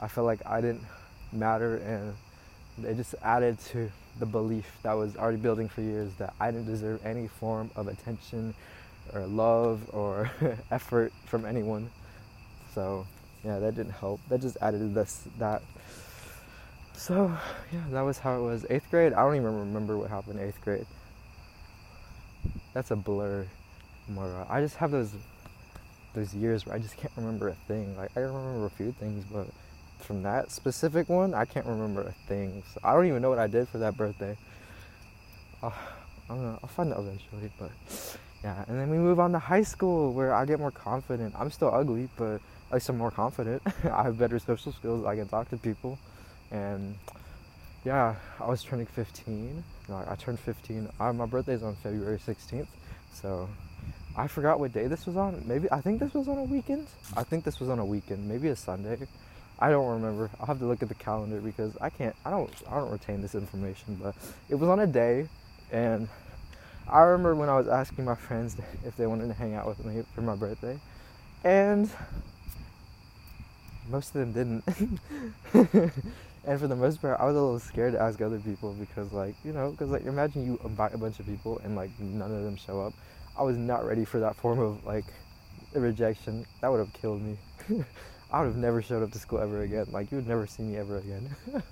I 0.00 0.08
felt 0.08 0.26
like 0.26 0.40
I 0.46 0.60
didn't 0.60 0.84
matter, 1.32 1.76
and 1.76 2.14
it 2.84 2.96
just 2.96 3.14
added 3.22 3.58
to 3.70 3.90
the 4.18 4.26
belief 4.26 4.70
that 4.82 4.92
was 4.92 5.16
already 5.16 5.38
building 5.38 5.68
for 5.68 5.80
years 5.80 6.12
that 6.18 6.34
I 6.40 6.50
didn't 6.50 6.66
deserve 6.66 7.04
any 7.04 7.26
form 7.26 7.70
of 7.76 7.88
attention 7.88 8.54
or 9.12 9.26
love 9.26 9.82
or 9.92 10.30
effort 10.70 11.12
from 11.26 11.44
anyone. 11.44 11.90
So 12.74 13.06
yeah, 13.44 13.58
that 13.58 13.74
didn't 13.74 13.92
help. 13.92 14.20
That 14.28 14.40
just 14.40 14.56
added 14.60 14.94
this 14.94 15.24
that. 15.38 15.62
So 16.94 17.36
yeah, 17.72 17.80
that 17.92 18.02
was 18.02 18.18
how 18.18 18.38
it 18.38 18.42
was. 18.42 18.66
Eighth 18.68 18.90
grade, 18.90 19.12
I 19.12 19.22
don't 19.22 19.36
even 19.36 19.58
remember 19.58 19.96
what 19.96 20.10
happened 20.10 20.38
in 20.38 20.46
eighth 20.46 20.60
grade. 20.62 20.86
That's 22.74 22.90
a 22.90 22.96
blur. 22.96 23.46
More, 24.08 24.46
I 24.48 24.60
just 24.60 24.76
have 24.76 24.90
those 24.90 25.12
those 26.14 26.34
years 26.34 26.66
where 26.66 26.74
I 26.74 26.78
just 26.78 26.96
can't 26.96 27.12
remember 27.16 27.48
a 27.48 27.54
thing. 27.54 27.96
Like 27.96 28.10
I 28.16 28.20
remember 28.20 28.66
a 28.66 28.70
few 28.70 28.92
things, 28.92 29.24
but 29.32 29.46
from 30.02 30.22
that 30.22 30.50
specific 30.50 31.08
one, 31.08 31.34
I 31.34 31.44
can't 31.44 31.66
remember 31.66 32.02
a 32.02 32.12
thing. 32.28 32.62
So 32.72 32.80
I 32.84 32.92
don't 32.94 33.06
even 33.06 33.22
know 33.22 33.30
what 33.30 33.38
I 33.38 33.46
did 33.46 33.68
for 33.68 33.78
that 33.78 33.96
birthday. 33.96 34.36
Uh, 35.62 35.70
I 36.28 36.34
don't 36.34 36.42
know. 36.42 36.58
I'll 36.62 36.68
find 36.68 36.92
out 36.92 37.00
eventually, 37.00 37.50
but 37.58 37.70
yeah. 38.42 38.64
And 38.68 38.78
then 38.78 38.88
we 38.88 38.98
move 38.98 39.20
on 39.20 39.32
to 39.32 39.38
high 39.38 39.62
school 39.62 40.12
where 40.12 40.34
I 40.34 40.44
get 40.44 40.58
more 40.58 40.70
confident. 40.70 41.34
I'm 41.38 41.50
still 41.50 41.74
ugly, 41.74 42.08
but 42.16 42.40
at 42.70 42.74
least 42.74 42.88
I'm 42.88 42.98
more 42.98 43.10
confident. 43.10 43.62
I 43.84 44.04
have 44.04 44.18
better 44.18 44.38
social 44.38 44.72
skills. 44.72 45.04
I 45.04 45.16
can 45.16 45.28
talk 45.28 45.50
to 45.50 45.56
people, 45.56 45.98
and 46.50 46.96
yeah, 47.84 48.14
I 48.38 48.46
was 48.48 48.62
turning 48.62 48.86
15. 48.86 49.64
No, 49.88 50.04
I 50.08 50.14
turned 50.14 50.38
15. 50.38 50.88
I, 51.00 51.12
my 51.12 51.26
birthday's 51.26 51.62
on 51.62 51.74
February 51.76 52.18
16th, 52.18 52.68
so 53.12 53.48
I 54.16 54.26
forgot 54.26 54.60
what 54.60 54.72
day 54.72 54.86
this 54.86 55.06
was 55.06 55.16
on. 55.16 55.42
Maybe 55.46 55.70
I 55.72 55.80
think 55.80 56.00
this 56.00 56.14
was 56.14 56.28
on 56.28 56.38
a 56.38 56.44
weekend. 56.44 56.86
I 57.16 57.22
think 57.22 57.44
this 57.44 57.58
was 57.58 57.68
on 57.68 57.78
a 57.78 57.84
weekend, 57.84 58.28
maybe 58.28 58.48
a 58.48 58.56
Sunday. 58.56 58.98
I 59.60 59.70
don't 59.70 59.86
remember. 59.86 60.30
I'll 60.40 60.46
have 60.46 60.58
to 60.60 60.66
look 60.66 60.82
at 60.82 60.88
the 60.88 60.94
calendar 60.94 61.40
because 61.40 61.76
I 61.80 61.90
can't. 61.90 62.16
I 62.24 62.30
don't. 62.30 62.50
I 62.68 62.76
don't 62.76 62.90
retain 62.90 63.20
this 63.20 63.34
information. 63.34 63.98
But 64.02 64.14
it 64.48 64.54
was 64.54 64.68
on 64.68 64.80
a 64.80 64.86
day, 64.86 65.28
and 65.70 66.08
I 66.88 67.00
remember 67.00 67.34
when 67.34 67.48
I 67.48 67.56
was 67.56 67.68
asking 67.68 68.06
my 68.06 68.14
friends 68.14 68.56
if 68.86 68.96
they 68.96 69.06
wanted 69.06 69.28
to 69.28 69.34
hang 69.34 69.54
out 69.54 69.66
with 69.66 69.84
me 69.84 70.02
for 70.14 70.22
my 70.22 70.34
birthday, 70.34 70.78
and 71.44 71.90
most 73.90 74.14
of 74.14 74.32
them 74.32 74.32
didn't. 74.32 74.64
and 76.46 76.60
for 76.60 76.66
the 76.66 76.76
most 76.76 77.02
part, 77.02 77.20
I 77.20 77.26
was 77.26 77.36
a 77.36 77.40
little 77.40 77.58
scared 77.58 77.92
to 77.92 78.00
ask 78.00 78.20
other 78.22 78.38
people 78.38 78.72
because, 78.72 79.12
like, 79.12 79.34
you 79.44 79.52
know, 79.52 79.72
because 79.72 79.90
like 79.90 80.06
imagine 80.06 80.46
you 80.46 80.58
invite 80.64 80.94
a 80.94 80.98
bunch 80.98 81.20
of 81.20 81.26
people 81.26 81.60
and 81.64 81.76
like 81.76 81.90
none 82.00 82.32
of 82.32 82.44
them 82.44 82.56
show 82.56 82.80
up. 82.80 82.94
I 83.38 83.42
was 83.42 83.56
not 83.56 83.84
ready 83.84 84.04
for 84.04 84.20
that 84.20 84.36
form 84.36 84.58
of 84.58 84.84
like 84.86 85.04
rejection. 85.74 86.46
That 86.60 86.68
would 86.68 86.78
have 86.78 86.92
killed 86.94 87.20
me. 87.20 87.36
I 88.32 88.40
would 88.40 88.46
have 88.46 88.56
never 88.56 88.80
showed 88.80 89.02
up 89.02 89.10
to 89.12 89.18
school 89.18 89.40
ever 89.40 89.62
again. 89.62 89.86
Like 89.90 90.10
you 90.10 90.16
would 90.16 90.28
never 90.28 90.46
see 90.46 90.62
me 90.62 90.76
ever 90.76 90.98
again. 90.98 91.34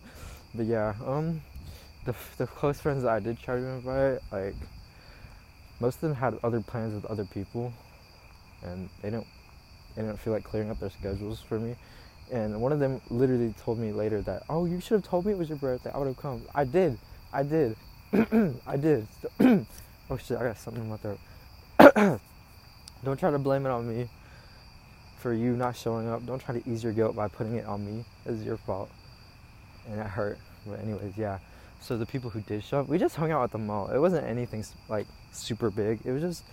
but 0.54 0.66
yeah, 0.66 0.94
um, 1.06 1.40
the 2.04 2.14
the 2.36 2.46
close 2.46 2.80
friends 2.80 3.04
that 3.04 3.12
I 3.12 3.20
did 3.20 3.38
try 3.38 3.56
to 3.56 3.64
invite, 3.64 4.20
like 4.32 4.54
most 5.80 5.96
of 5.96 6.00
them 6.00 6.14
had 6.14 6.38
other 6.42 6.60
plans 6.60 6.94
with 6.94 7.04
other 7.04 7.24
people, 7.24 7.72
and 8.62 8.88
they 9.02 9.10
don't 9.10 9.26
they 9.94 10.02
didn't 10.02 10.18
feel 10.18 10.32
like 10.32 10.42
clearing 10.42 10.70
up 10.70 10.80
their 10.80 10.90
schedules 10.90 11.40
for 11.40 11.60
me. 11.60 11.76
And 12.32 12.60
one 12.60 12.72
of 12.72 12.80
them 12.80 13.00
literally 13.08 13.54
told 13.62 13.78
me 13.78 13.92
later 13.92 14.20
that, 14.22 14.42
oh, 14.50 14.66
you 14.66 14.80
should 14.80 14.96
have 14.96 15.04
told 15.04 15.24
me 15.24 15.32
it 15.32 15.38
was 15.38 15.48
your 15.48 15.56
birthday. 15.56 15.90
I 15.94 15.98
would 15.98 16.08
have 16.08 16.18
come. 16.18 16.42
I 16.54 16.64
did. 16.64 16.98
I 17.32 17.42
did. 17.42 17.76
I 18.66 18.76
did. 18.76 19.06
oh 19.40 20.16
shit! 20.16 20.36
I 20.38 20.42
got 20.42 20.58
something 20.58 20.82
in 20.82 20.90
my 20.90 20.96
throat. 20.96 21.20
Don't 23.04 23.18
try 23.18 23.30
to 23.30 23.38
blame 23.38 23.64
it 23.64 23.70
on 23.70 23.88
me 23.88 24.08
for 25.18 25.32
you 25.32 25.56
not 25.56 25.76
showing 25.76 26.08
up. 26.08 26.24
Don't 26.26 26.38
try 26.38 26.58
to 26.58 26.70
ease 26.70 26.82
your 26.82 26.92
guilt 26.92 27.16
by 27.16 27.28
putting 27.28 27.56
it 27.56 27.66
on 27.66 27.84
me. 27.84 28.04
It's 28.26 28.42
your 28.42 28.56
fault. 28.56 28.90
And 29.90 30.00
it 30.00 30.06
hurt. 30.06 30.38
But 30.66 30.80
anyways, 30.80 31.16
yeah. 31.16 31.38
So 31.80 31.96
the 31.96 32.06
people 32.06 32.30
who 32.30 32.40
did 32.40 32.64
show 32.64 32.80
up, 32.80 32.88
we 32.88 32.98
just 32.98 33.16
hung 33.16 33.30
out 33.30 33.44
at 33.44 33.52
the 33.52 33.58
mall. 33.58 33.88
It 33.88 33.98
wasn't 33.98 34.26
anything 34.26 34.64
like 34.88 35.06
super 35.32 35.70
big. 35.70 36.00
It 36.04 36.12
was 36.12 36.22
just 36.22 36.44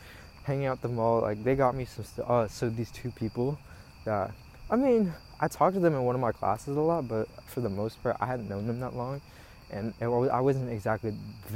hanging 0.44 0.66
out 0.66 0.74
at 0.74 0.82
the 0.82 0.90
mall. 0.90 1.22
Like 1.22 1.44
they 1.44 1.56
got 1.56 1.76
me 1.76 1.86
some 1.86 2.06
stuff. 2.06 2.30
Uh, 2.30 2.48
so 2.48 2.70
these 2.70 2.92
two 2.92 3.12
people 3.12 3.58
that 4.06 4.32
I 4.70 4.76
mean, 4.76 5.14
I 5.40 5.48
talked 5.48 5.76
to 5.76 5.80
them 5.80 5.94
in 5.94 6.04
one 6.04 6.16
of 6.16 6.22
my 6.22 6.32
classes 6.32 6.76
a 6.76 6.82
lot, 6.82 7.08
but 7.08 7.28
for 7.46 7.62
the 7.62 7.70
most 7.70 8.02
part, 8.02 8.18
I 8.20 8.26
hadn't 8.26 8.50
known 8.50 8.66
them 8.66 8.80
that 8.80 8.96
long, 8.96 9.22
and 9.70 9.94
it, 10.02 10.06
I 10.08 10.40
wasn't 10.40 10.72
exactly. 10.72 11.14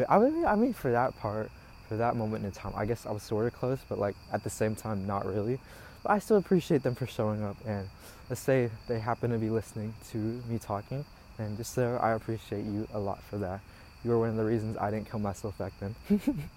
I 0.07 0.19
mean, 0.19 0.45
I 0.45 0.55
mean, 0.55 0.73
for 0.73 0.91
that 0.91 1.17
part, 1.19 1.49
for 1.87 1.97
that 1.97 2.15
moment 2.15 2.45
in 2.45 2.51
time, 2.51 2.73
I 2.75 2.85
guess 2.85 3.07
I 3.07 3.11
was 3.11 3.23
sort 3.23 3.47
of 3.47 3.53
close, 3.53 3.79
but 3.89 3.97
like 3.97 4.15
at 4.31 4.43
the 4.43 4.49
same 4.49 4.75
time, 4.75 5.07
not 5.07 5.25
really. 5.25 5.59
But 6.03 6.11
I 6.11 6.19
still 6.19 6.37
appreciate 6.37 6.83
them 6.83 6.95
for 6.95 7.07
showing 7.07 7.43
up, 7.43 7.57
and 7.65 7.89
let's 8.29 8.41
say 8.41 8.69
they 8.87 8.99
happen 8.99 9.31
to 9.31 9.37
be 9.37 9.49
listening 9.49 9.93
to 10.11 10.17
me 10.17 10.57
talking, 10.57 11.03
and 11.37 11.57
just 11.57 11.73
so 11.73 11.99
I 12.01 12.11
appreciate 12.11 12.63
you 12.65 12.87
a 12.93 12.99
lot 12.99 13.21
for 13.23 13.37
that. 13.37 13.59
You 14.03 14.11
were 14.11 14.19
one 14.19 14.29
of 14.29 14.35
the 14.37 14.45
reasons 14.45 14.77
I 14.77 14.91
didn't 14.91 15.09
kill 15.09 15.19
myself 15.19 15.57
back 15.57 15.73
then. 15.79 15.95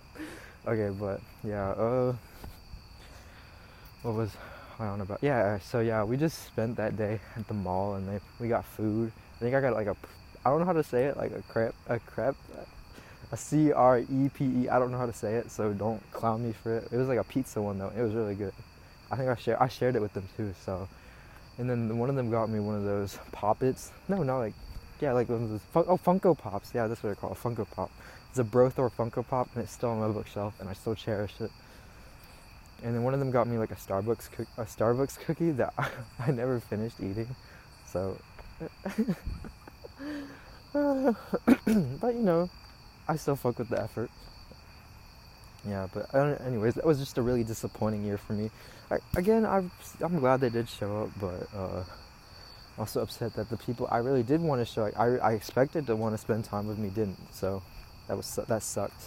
okay, 0.66 0.94
but 0.96 1.20
yeah, 1.42 1.70
uh, 1.70 2.14
what 4.02 4.14
was 4.14 4.30
I 4.78 4.87
on 4.87 5.00
about? 5.00 5.18
Yeah, 5.22 5.58
so 5.58 5.80
yeah, 5.80 6.04
we 6.04 6.16
just 6.16 6.46
spent 6.46 6.76
that 6.76 6.96
day 6.96 7.20
at 7.37 7.49
the 7.49 7.54
mall, 7.54 7.96
and 7.96 8.08
they 8.08 8.20
we 8.38 8.49
got 8.49 8.64
food. 8.64 9.11
I 9.37 9.38
think 9.40 9.56
I 9.56 9.61
got 9.61 9.72
like 9.72 9.88
a, 9.88 9.96
I 10.44 10.50
don't 10.50 10.61
know 10.61 10.66
how 10.66 10.72
to 10.72 10.84
say 10.84 11.06
it, 11.06 11.16
like 11.16 11.32
a 11.32 11.42
crepe, 11.42 11.75
a 11.88 11.99
crepe, 11.99 12.37
a 13.32 13.37
C 13.37 13.72
R 13.72 13.99
E 13.99 14.30
P 14.32 14.44
E. 14.44 14.68
I 14.68 14.78
don't 14.78 14.92
know 14.92 14.99
how 14.99 15.06
to 15.06 15.12
say 15.12 15.34
it, 15.34 15.50
so 15.50 15.72
don't 15.72 16.00
clown 16.12 16.46
me 16.46 16.52
for 16.52 16.76
it. 16.76 16.88
It 16.92 16.96
was 16.96 17.08
like 17.08 17.18
a 17.18 17.25
pizza 17.25 17.61
one 17.61 17.78
though. 17.78 17.92
It 17.96 18.02
was 18.02 18.12
really 18.12 18.37
good. 18.37 18.52
I 19.12 19.16
think 19.16 19.28
I 19.28 19.37
shared 19.37 19.59
I 19.61 19.69
shared 19.69 19.95
it 19.95 20.02
with 20.02 20.14
them 20.14 20.26
too. 20.37 20.54
So, 20.64 20.88
and 21.59 21.69
then 21.69 21.99
one 21.99 22.09
of 22.09 22.16
them 22.16 22.31
got 22.31 22.49
me 22.49 22.59
one 22.61 22.76
of 22.76 22.85
those 22.85 23.19
poppets. 23.33 23.92
No, 24.09 24.23
not 24.23 24.38
like 24.38 24.54
yeah, 25.00 25.12
like 25.12 25.28
one 25.28 25.42
of 25.45 25.50
those 25.50 25.61
oh 25.75 25.99
Funko 25.99 26.37
Pops. 26.37 26.73
Yeah, 26.75 26.87
that's 26.87 27.02
what 27.02 27.09
they're 27.09 27.16
called, 27.16 27.37
Funko 27.37 27.69
Pop. 27.71 27.90
It's 28.31 28.38
a 28.38 28.45
Brothor 28.45 28.88
Funko 28.88 29.26
Pop, 29.26 29.49
and 29.54 29.62
it's 29.62 29.73
still 29.73 29.90
on 29.90 30.00
my 30.00 30.09
bookshelf, 30.09 30.54
and 30.61 30.69
I 30.69 30.73
still 30.73 30.95
cherish 30.95 31.35
it. 31.40 31.50
And 32.83 32.95
then 32.95 33.02
one 33.02 33.12
of 33.12 33.21
them 33.21 33.31
got 33.31 33.47
me 33.47 33.59
like 33.59 33.71
a 33.71 33.76
Starbucks 33.76 34.31
co- 34.33 34.47
a 34.57 34.64
Starbucks 34.64 35.19
cookie 35.21 35.50
that 35.52 35.75
I 36.19 36.31
never 36.31 36.59
finished 36.61 36.97
eating. 37.00 37.35
So, 37.87 38.16
but 40.73 42.14
you 42.14 42.23
know, 42.23 42.49
I 43.07 43.16
still 43.16 43.37
fuck 43.37 43.59
with 43.59 43.69
the 43.69 43.81
effort. 43.81 44.11
Yeah, 45.66 45.87
but 45.92 46.12
anyways, 46.14 46.75
that 46.75 46.85
was 46.85 46.99
just 46.99 47.19
a 47.19 47.23
really 47.23 47.45
disappointing 47.45 48.04
year 48.04 48.19
for 48.19 48.33
me. 48.33 48.50
I, 48.90 48.99
again, 49.16 49.47
I'm 49.47 49.71
I'm 50.02 50.19
glad 50.19 50.40
they 50.40 50.50
did 50.50 50.69
show 50.69 51.04
up, 51.04 51.11
but 51.21 51.49
uh, 51.57 51.85
also 52.78 53.00
upset 53.02 53.35
that 53.35 53.49
the 53.49 53.57
people 53.57 53.88
I 53.90 53.99
really 53.99 54.25
did 54.25 54.40
want 54.40 54.61
to 54.61 54.64
show, 54.64 54.90
I 54.97 55.19
I 55.19 55.33
expected 55.35 55.87
to 55.87 55.95
want 55.97 56.14
to 56.14 56.19
spend 56.19 56.45
time 56.45 56.66
with 56.66 56.78
me 56.78 56.88
didn't. 56.88 57.19
So 57.33 57.62
that 58.09 58.16
was 58.16 58.35
that 58.35 58.62
sucked. 58.62 59.04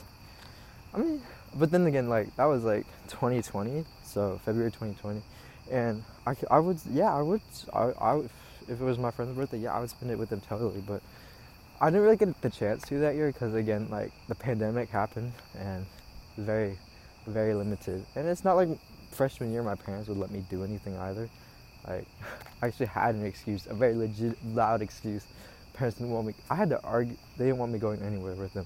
I 0.93 0.99
mean, 0.99 1.21
but 1.55 1.71
then 1.71 1.85
again, 1.87 2.07
like 2.07 2.33
that 2.37 2.45
was 2.45 2.63
like 2.63 2.85
2020, 3.09 3.83
so 4.03 4.39
February 4.45 4.71
2020, 4.71 5.21
and 5.71 6.03
I, 6.25 6.35
I 6.49 6.59
would 6.59 6.79
yeah 6.89 7.13
I 7.13 7.21
would 7.21 7.41
I, 7.73 7.91
I 7.99 8.17
if 8.69 8.79
it 8.79 8.83
was 8.83 8.97
my 8.97 9.11
friend's 9.11 9.35
birthday 9.35 9.59
yeah 9.59 9.73
I 9.73 9.79
would 9.81 9.89
spend 9.89 10.09
it 10.11 10.17
with 10.17 10.29
them 10.29 10.41
totally, 10.47 10.81
but 10.87 11.01
I 11.81 11.89
didn't 11.89 12.03
really 12.03 12.17
get 12.17 12.41
the 12.41 12.49
chance 12.49 12.87
to 12.87 12.99
that 12.99 13.15
year 13.15 13.27
because 13.27 13.53
again, 13.53 13.87
like 13.89 14.13
the 14.29 14.35
pandemic 14.35 14.89
happened 14.89 15.33
and 15.59 15.85
very, 16.37 16.77
very 17.27 17.53
limited. 17.53 18.05
And 18.15 18.27
it's 18.27 18.43
not 18.43 18.55
like 18.55 18.69
freshman 19.11 19.51
year 19.51 19.63
my 19.63 19.75
parents 19.75 20.09
would 20.09 20.17
let 20.17 20.31
me 20.31 20.45
do 20.49 20.63
anything 20.63 20.97
either. 20.97 21.29
Like 21.87 22.05
I 22.61 22.67
actually 22.67 22.87
had 22.87 23.15
an 23.15 23.25
excuse, 23.25 23.67
a 23.67 23.73
very 23.73 23.95
legit, 23.95 24.37
loud 24.45 24.81
excuse. 24.81 25.25
Parents 25.73 25.97
didn't 25.97 26.13
want 26.13 26.27
me. 26.27 26.33
I 26.49 26.55
had 26.55 26.69
to 26.69 26.81
argue. 26.83 27.15
They 27.37 27.45
didn't 27.45 27.59
want 27.59 27.71
me 27.71 27.79
going 27.79 28.01
anywhere 28.01 28.35
with 28.35 28.53
them, 28.53 28.65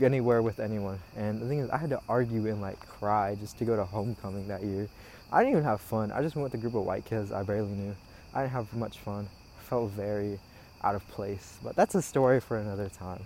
anywhere 0.00 0.42
with 0.42 0.60
anyone. 0.60 0.98
And 1.16 1.40
the 1.40 1.46
thing 1.46 1.60
is, 1.60 1.70
I 1.70 1.78
had 1.78 1.90
to 1.90 2.00
argue 2.08 2.46
and 2.46 2.60
like 2.60 2.78
cry 2.86 3.36
just 3.40 3.58
to 3.58 3.64
go 3.64 3.76
to 3.76 3.84
homecoming 3.84 4.48
that 4.48 4.62
year. 4.62 4.88
I 5.30 5.40
didn't 5.40 5.52
even 5.52 5.64
have 5.64 5.80
fun. 5.80 6.12
I 6.12 6.20
just 6.20 6.36
went 6.36 6.44
with 6.44 6.54
a 6.54 6.58
group 6.58 6.74
of 6.74 6.84
white 6.84 7.06
kids 7.06 7.32
I 7.32 7.42
barely 7.42 7.70
knew. 7.70 7.96
I 8.34 8.42
didn't 8.42 8.52
have 8.52 8.72
much 8.74 8.98
fun. 8.98 9.28
I 9.58 9.62
felt 9.62 9.90
very 9.92 10.38
out 10.84 10.94
of 10.94 11.06
place. 11.08 11.58
But 11.62 11.74
that's 11.74 11.94
a 11.94 12.02
story 12.02 12.40
for 12.40 12.58
another 12.58 12.90
time. 12.90 13.22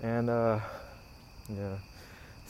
And 0.00 0.30
uh, 0.30 0.60
yeah. 1.48 1.76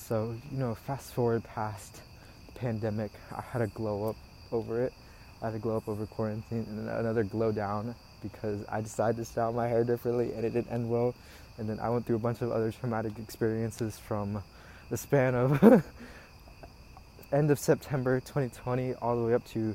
So 0.06 0.34
you 0.52 0.58
know, 0.58 0.74
fast 0.74 1.14
forward 1.14 1.44
past 1.44 2.02
the 2.46 2.60
pandemic, 2.60 3.10
I 3.34 3.40
had 3.40 3.62
a 3.62 3.68
glow 3.68 4.10
up 4.10 4.16
over 4.52 4.82
it. 4.82 4.92
I 5.40 5.46
had 5.46 5.54
a 5.54 5.58
glow 5.58 5.78
up 5.78 5.88
over 5.88 6.04
quarantine, 6.04 6.66
and 6.68 6.90
another 6.90 7.24
glow 7.24 7.52
down 7.52 7.94
because 8.22 8.66
I 8.68 8.82
decided 8.82 9.16
to 9.16 9.24
style 9.24 9.54
my 9.54 9.66
hair 9.66 9.82
differently, 9.82 10.34
and 10.34 10.44
it 10.44 10.50
didn't 10.50 10.70
end 10.70 10.90
well. 10.90 11.14
And 11.56 11.66
then 11.66 11.80
I 11.80 11.88
went 11.88 12.04
through 12.04 12.16
a 12.16 12.18
bunch 12.18 12.42
of 12.42 12.50
other 12.50 12.70
traumatic 12.70 13.18
experiences 13.18 13.98
from 13.98 14.42
the 14.90 14.98
span 14.98 15.34
of 15.34 15.62
end 17.32 17.50
of 17.50 17.58
September 17.58 18.20
2020 18.20 18.94
all 18.96 19.16
the 19.16 19.24
way 19.24 19.32
up 19.32 19.46
to 19.52 19.74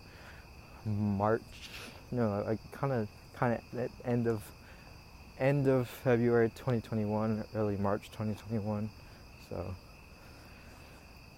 March. 0.85 1.41
No, 2.11 2.43
like 2.45 2.59
kind 2.71 2.93
of 2.93 3.07
kind 3.35 3.59
of 3.73 3.89
end 4.05 4.27
of 4.27 4.43
end 5.39 5.67
of 5.67 5.89
February 5.89 6.49
2021, 6.49 7.45
early 7.55 7.77
March 7.77 8.11
2021. 8.11 8.91
So, 9.49 9.73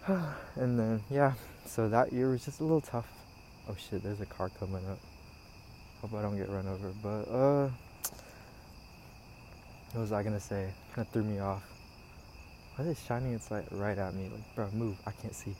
and 0.55 0.79
then 0.79 1.03
yeah, 1.09 1.33
so 1.65 1.87
that 1.89 2.11
year 2.11 2.29
was 2.31 2.43
just 2.43 2.59
a 2.59 2.63
little 2.63 2.81
tough. 2.81 3.07
Oh 3.69 3.75
shit, 3.75 4.01
there's 4.01 4.21
a 4.21 4.25
car 4.25 4.49
coming 4.59 4.83
up. 4.89 4.97
Hope 6.01 6.13
I 6.15 6.21
don't 6.23 6.37
get 6.37 6.49
run 6.49 6.67
over. 6.67 6.91
But 7.03 7.31
uh, 7.31 7.69
what 9.93 10.01
was 10.01 10.11
I 10.11 10.23
gonna 10.23 10.39
say? 10.39 10.73
Kind 10.93 11.07
of 11.07 11.13
threw 11.13 11.23
me 11.23 11.39
off. 11.39 11.63
Why 12.75 12.85
is 12.85 12.97
it 12.97 13.03
shining 13.07 13.33
its 13.33 13.51
light 13.51 13.65
right 13.71 13.97
at 13.97 14.15
me? 14.15 14.29
Like, 14.33 14.55
bro, 14.55 14.69
move! 14.73 14.97
I 15.05 15.11
can't 15.11 15.35
see. 15.35 15.55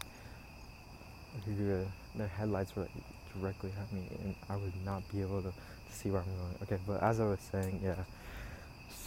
Their 2.15 2.27
headlights 2.27 2.75
were 2.75 2.83
like 2.83 2.91
directly 3.39 3.71
at 3.79 3.93
me, 3.93 4.07
and 4.23 4.35
I 4.49 4.55
would 4.55 4.73
not 4.83 5.03
be 5.11 5.21
able 5.21 5.43
to 5.43 5.53
see 5.91 6.09
where 6.09 6.21
I'm 6.21 6.27
going. 6.27 6.55
Okay, 6.63 6.79
but 6.87 7.03
as 7.03 7.19
I 7.19 7.25
was 7.25 7.39
saying, 7.51 7.79
yeah. 7.83 7.95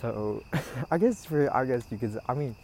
So, 0.01 0.45
I 0.93 0.99
guess 0.99 1.25
for 1.25 1.55
I 1.55 1.65
guess 1.65 1.85
you 1.91 1.99
could. 1.99 2.19
I 2.29 2.35
mean, 2.35 2.55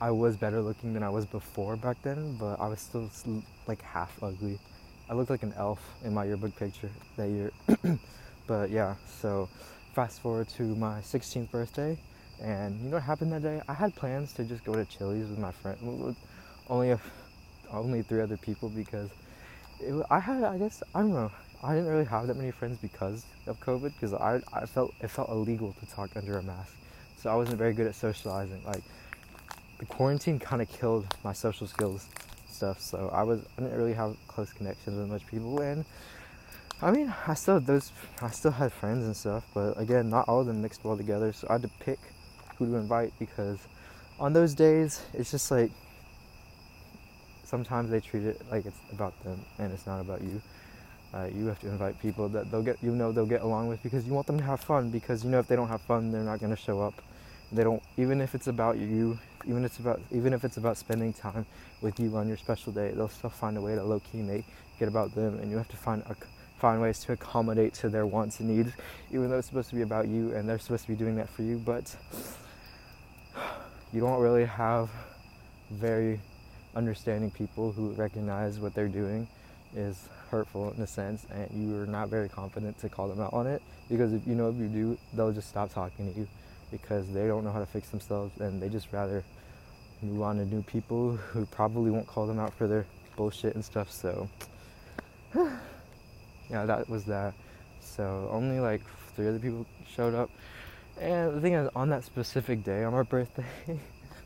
I 0.00 0.10
was 0.10 0.36
better 0.36 0.60
looking 0.60 0.92
than 0.92 1.02
I 1.02 1.08
was 1.08 1.24
before 1.24 1.76
back 1.76 1.96
then, 2.02 2.36
but 2.36 2.60
I 2.60 2.68
was 2.68 2.80
still 2.80 3.10
like 3.66 3.80
half 3.80 4.22
ugly. 4.22 4.58
I 5.08 5.14
looked 5.14 5.30
like 5.30 5.42
an 5.42 5.54
elf 5.56 5.80
in 6.04 6.12
my 6.12 6.24
yearbook 6.24 6.54
picture 6.56 6.90
that 7.16 7.28
year. 7.28 7.50
but 8.46 8.70
yeah, 8.70 8.96
so 9.22 9.48
fast 9.94 10.20
forward 10.20 10.48
to 10.50 10.62
my 10.62 11.00
16th 11.00 11.50
birthday, 11.50 11.96
and 12.42 12.78
you 12.80 12.90
know 12.90 12.96
what 12.96 13.04
happened 13.04 13.32
that 13.32 13.42
day? 13.42 13.62
I 13.68 13.72
had 13.72 13.94
plans 13.94 14.34
to 14.34 14.44
just 14.44 14.64
go 14.64 14.74
to 14.74 14.84
Chili's 14.84 15.28
with 15.28 15.38
my 15.38 15.52
friend, 15.52 15.78
with 15.82 16.16
only 16.68 16.90
a, 16.90 17.00
only 17.72 18.02
three 18.02 18.20
other 18.20 18.36
people 18.36 18.68
because 18.68 19.08
it, 19.80 19.94
I 20.10 20.20
had, 20.20 20.44
I 20.44 20.58
guess, 20.58 20.82
I 20.94 21.00
don't 21.00 21.14
know. 21.14 21.30
I 21.62 21.74
didn't 21.74 21.88
really 21.88 22.04
have 22.04 22.26
that 22.26 22.36
many 22.36 22.50
friends 22.50 22.78
because 22.82 23.24
of 23.46 23.58
COVID 23.60 23.94
because 23.94 24.12
I, 24.12 24.40
I 24.52 24.66
felt 24.66 24.92
it 25.00 25.08
felt 25.08 25.30
illegal 25.30 25.74
to 25.80 25.86
talk 25.86 26.10
under 26.16 26.36
a 26.36 26.42
mask, 26.42 26.74
so 27.16 27.30
I 27.30 27.34
wasn't 27.34 27.56
very 27.56 27.72
good 27.72 27.86
at 27.86 27.94
socializing. 27.94 28.62
Like 28.66 28.82
the 29.78 29.86
quarantine 29.86 30.38
kind 30.38 30.62
of 30.62 30.68
killed 30.68 31.06
my 31.22 31.32
social 31.32 31.66
skills 31.66 32.08
stuff, 32.50 32.80
so 32.80 33.10
I 33.12 33.22
was 33.22 33.40
I 33.58 33.62
didn't 33.62 33.76
really 33.76 33.92
have 33.92 34.16
close 34.28 34.52
connections 34.52 34.98
with 34.98 35.08
much 35.08 35.26
people, 35.26 35.60
and 35.60 35.84
I 36.80 36.90
mean 36.90 37.12
I 37.26 37.34
still 37.34 37.60
those 37.60 37.92
I 38.22 38.30
still 38.30 38.50
had 38.50 38.72
friends 38.72 39.04
and 39.04 39.16
stuff, 39.16 39.44
but 39.54 39.78
again 39.78 40.08
not 40.08 40.28
all 40.28 40.40
of 40.40 40.46
them 40.46 40.62
mixed 40.62 40.84
well 40.84 40.96
together, 40.96 41.32
so 41.32 41.46
I 41.48 41.54
had 41.54 41.62
to 41.62 41.70
pick 41.80 41.98
who 42.58 42.66
to 42.66 42.76
invite 42.76 43.12
because 43.18 43.58
on 44.18 44.32
those 44.32 44.54
days 44.54 45.02
it's 45.12 45.30
just 45.30 45.50
like 45.50 45.70
sometimes 47.44 47.90
they 47.90 48.00
treat 48.00 48.24
it 48.24 48.40
like 48.50 48.66
it's 48.66 48.78
about 48.92 49.12
them 49.22 49.44
and 49.58 49.72
it's 49.72 49.86
not 49.86 50.00
about 50.00 50.22
you. 50.22 50.40
Uh, 51.14 51.28
you 51.34 51.46
have 51.46 51.60
to 51.60 51.68
invite 51.68 51.98
people 52.00 52.28
that 52.28 52.50
they'll 52.50 52.62
get 52.62 52.76
you 52.82 52.90
know 52.90 53.12
they'll 53.12 53.24
get 53.26 53.42
along 53.42 53.68
with 53.68 53.82
because 53.82 54.06
you 54.06 54.12
want 54.12 54.26
them 54.26 54.38
to 54.38 54.44
have 54.44 54.60
fun 54.60 54.90
because 54.90 55.24
you 55.24 55.30
know 55.30 55.38
if 55.38 55.46
they 55.46 55.56
don't 55.56 55.68
have 55.68 55.80
fun 55.82 56.10
they're 56.10 56.22
not 56.22 56.40
going 56.40 56.54
to 56.54 56.60
show 56.60 56.80
up 56.80 56.94
they 57.52 57.62
don't 57.62 57.82
even 57.96 58.20
if 58.20 58.34
it's 58.34 58.48
about 58.48 58.76
you 58.76 59.18
even 59.46 59.64
if 59.64 59.72
it's 59.72 59.78
about 59.78 60.00
even 60.10 60.32
if 60.32 60.44
it's 60.44 60.56
about 60.56 60.76
spending 60.76 61.12
time 61.12 61.46
with 61.80 61.98
you 62.00 62.16
on 62.16 62.28
your 62.28 62.36
special 62.36 62.72
day 62.72 62.90
they'll 62.94 63.08
still 63.08 63.30
find 63.30 63.56
a 63.56 63.60
way 63.60 63.74
to 63.74 63.82
low-key 63.82 64.18
make 64.18 64.44
it 64.80 64.88
about 64.88 65.14
them 65.14 65.38
and 65.38 65.50
you 65.50 65.56
have 65.56 65.68
to 65.68 65.76
find 65.76 66.02
a, 66.08 66.16
find 66.58 66.80
ways 66.80 67.00
to 67.00 67.12
accommodate 67.12 67.74
to 67.74 67.88
their 67.88 68.06
wants 68.06 68.40
and 68.40 68.48
needs 68.48 68.72
even 69.10 69.30
though 69.30 69.38
it's 69.38 69.48
supposed 69.48 69.68
to 69.68 69.74
be 69.74 69.82
about 69.82 70.08
you 70.08 70.34
and 70.34 70.48
they're 70.48 70.58
supposed 70.58 70.84
to 70.84 70.88
be 70.88 70.96
doing 70.96 71.16
that 71.16 71.28
for 71.28 71.42
you 71.42 71.58
but 71.58 71.96
you 73.92 74.00
don't 74.00 74.20
really 74.20 74.44
have 74.44 74.90
very 75.70 76.20
understanding 76.74 77.30
people 77.30 77.72
who 77.72 77.90
recognize 77.92 78.58
what 78.58 78.74
they're 78.74 78.88
doing 78.88 79.26
is 79.74 80.08
hurtful 80.30 80.72
in 80.72 80.82
a 80.82 80.86
sense 80.86 81.26
and 81.30 81.48
you 81.52 81.76
are 81.80 81.86
not 81.86 82.08
very 82.08 82.28
confident 82.28 82.78
to 82.78 82.88
call 82.88 83.08
them 83.08 83.20
out 83.20 83.32
on 83.32 83.46
it 83.46 83.62
because 83.88 84.12
if 84.12 84.26
you 84.26 84.34
know 84.34 84.48
if 84.48 84.56
you 84.56 84.66
do 84.68 84.98
they'll 85.14 85.32
just 85.32 85.48
stop 85.48 85.72
talking 85.72 86.12
to 86.12 86.18
you 86.18 86.26
because 86.70 87.06
they 87.12 87.26
don't 87.26 87.44
know 87.44 87.52
how 87.52 87.60
to 87.60 87.66
fix 87.66 87.88
themselves 87.90 88.38
and 88.40 88.60
they 88.60 88.68
just 88.68 88.92
rather 88.92 89.22
on 90.02 90.36
to 90.36 90.44
new 90.44 90.62
people 90.62 91.16
who 91.16 91.46
probably 91.46 91.90
won't 91.90 92.06
call 92.06 92.26
them 92.26 92.38
out 92.38 92.54
for 92.54 92.66
their 92.66 92.86
bullshit 93.16 93.54
and 93.54 93.64
stuff. 93.64 93.90
So, 93.90 94.28
yeah, 95.34 96.64
that 96.66 96.88
was 96.88 97.04
that. 97.04 97.34
So, 97.80 98.28
only 98.30 98.60
like 98.60 98.82
three 99.14 99.28
other 99.28 99.38
people 99.38 99.66
showed 99.88 100.14
up. 100.14 100.30
And 101.00 101.36
the 101.36 101.40
thing 101.40 101.54
is, 101.54 101.68
on 101.74 101.88
that 101.90 102.04
specific 102.04 102.64
day, 102.64 102.84
on 102.84 102.92
my 102.92 103.02
birthday, 103.14 103.44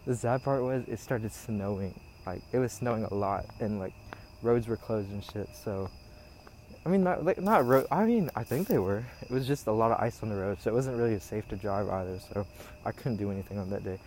the 0.06 0.16
sad 0.16 0.42
part 0.42 0.62
was 0.62 0.84
it 0.88 0.98
started 0.98 1.32
snowing. 1.32 1.98
Like, 2.26 2.42
it 2.52 2.58
was 2.58 2.72
snowing 2.72 3.04
a 3.04 3.14
lot, 3.14 3.46
and 3.60 3.78
like 3.78 3.94
roads 4.42 4.68
were 4.68 4.76
closed 4.76 5.10
and 5.10 5.24
shit. 5.24 5.48
So, 5.54 5.88
I 6.84 6.88
mean, 6.88 7.02
not 7.02 7.24
like 7.24 7.40
not 7.40 7.66
road. 7.66 7.86
I 7.90 8.04
mean, 8.04 8.30
I 8.34 8.44
think 8.44 8.68
they 8.68 8.78
were. 8.78 9.04
It 9.22 9.30
was 9.30 9.46
just 9.46 9.66
a 9.66 9.72
lot 9.72 9.90
of 9.90 10.00
ice 10.00 10.22
on 10.22 10.28
the 10.28 10.36
road, 10.36 10.58
so 10.60 10.70
it 10.70 10.74
wasn't 10.74 10.96
really 10.96 11.18
safe 11.18 11.48
to 11.48 11.56
drive 11.56 11.88
either. 11.88 12.18
So 12.32 12.46
I 12.84 12.92
couldn't 12.92 13.16
do 13.16 13.30
anything 13.30 13.58
on 13.58 13.70
that 13.70 13.84
day. 13.84 13.98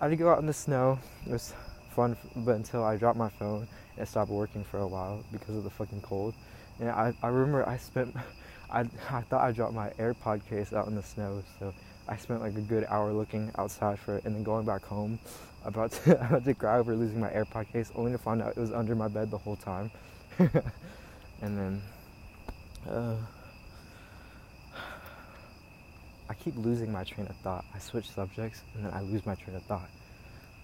I 0.00 0.04
had 0.04 0.10
to 0.10 0.16
go 0.16 0.30
out 0.30 0.38
in 0.38 0.46
the 0.46 0.52
snow. 0.52 0.98
It 1.26 1.32
was 1.32 1.54
fun, 1.90 2.16
but 2.36 2.54
until 2.54 2.84
I 2.84 2.96
dropped 2.96 3.18
my 3.18 3.28
phone, 3.28 3.66
it 3.96 4.06
stopped 4.06 4.30
working 4.30 4.62
for 4.62 4.78
a 4.78 4.86
while 4.86 5.24
because 5.32 5.56
of 5.56 5.64
the 5.64 5.70
fucking 5.70 6.02
cold. 6.02 6.34
And 6.78 6.88
I, 6.88 7.12
I 7.20 7.26
remember 7.26 7.68
I 7.68 7.78
spent, 7.78 8.14
I, 8.70 8.80
I 9.10 9.22
thought 9.22 9.42
I 9.42 9.50
dropped 9.50 9.74
my 9.74 9.90
AirPod 9.98 10.48
case 10.48 10.72
out 10.72 10.86
in 10.86 10.94
the 10.94 11.02
snow, 11.02 11.42
so 11.58 11.74
I 12.06 12.16
spent 12.16 12.40
like 12.40 12.54
a 12.54 12.60
good 12.60 12.86
hour 12.88 13.12
looking 13.12 13.50
outside 13.58 13.98
for 13.98 14.16
it, 14.18 14.24
and 14.24 14.36
then 14.36 14.44
going 14.44 14.64
back 14.64 14.84
home, 14.84 15.18
about 15.64 15.90
to, 15.90 16.20
about 16.26 16.44
to 16.44 16.54
cry 16.54 16.78
over 16.78 16.94
losing 16.94 17.18
my 17.18 17.30
AirPod 17.30 17.72
case, 17.72 17.90
only 17.96 18.12
to 18.12 18.18
find 18.18 18.40
out 18.40 18.50
it 18.50 18.60
was 18.60 18.72
under 18.72 18.94
my 18.94 19.08
bed 19.08 19.32
the 19.32 19.38
whole 19.38 19.56
time. 19.56 19.90
and 20.38 20.52
then 21.42 21.82
uh, 22.88 23.16
I 26.28 26.34
keep 26.34 26.56
losing 26.56 26.92
my 26.92 27.04
train 27.04 27.26
of 27.26 27.36
thought. 27.36 27.64
I 27.74 27.78
switch 27.78 28.10
subjects 28.10 28.62
and 28.74 28.84
then 28.84 28.92
I 28.92 29.00
lose 29.00 29.24
my 29.24 29.34
train 29.34 29.56
of 29.56 29.62
thought. 29.62 29.88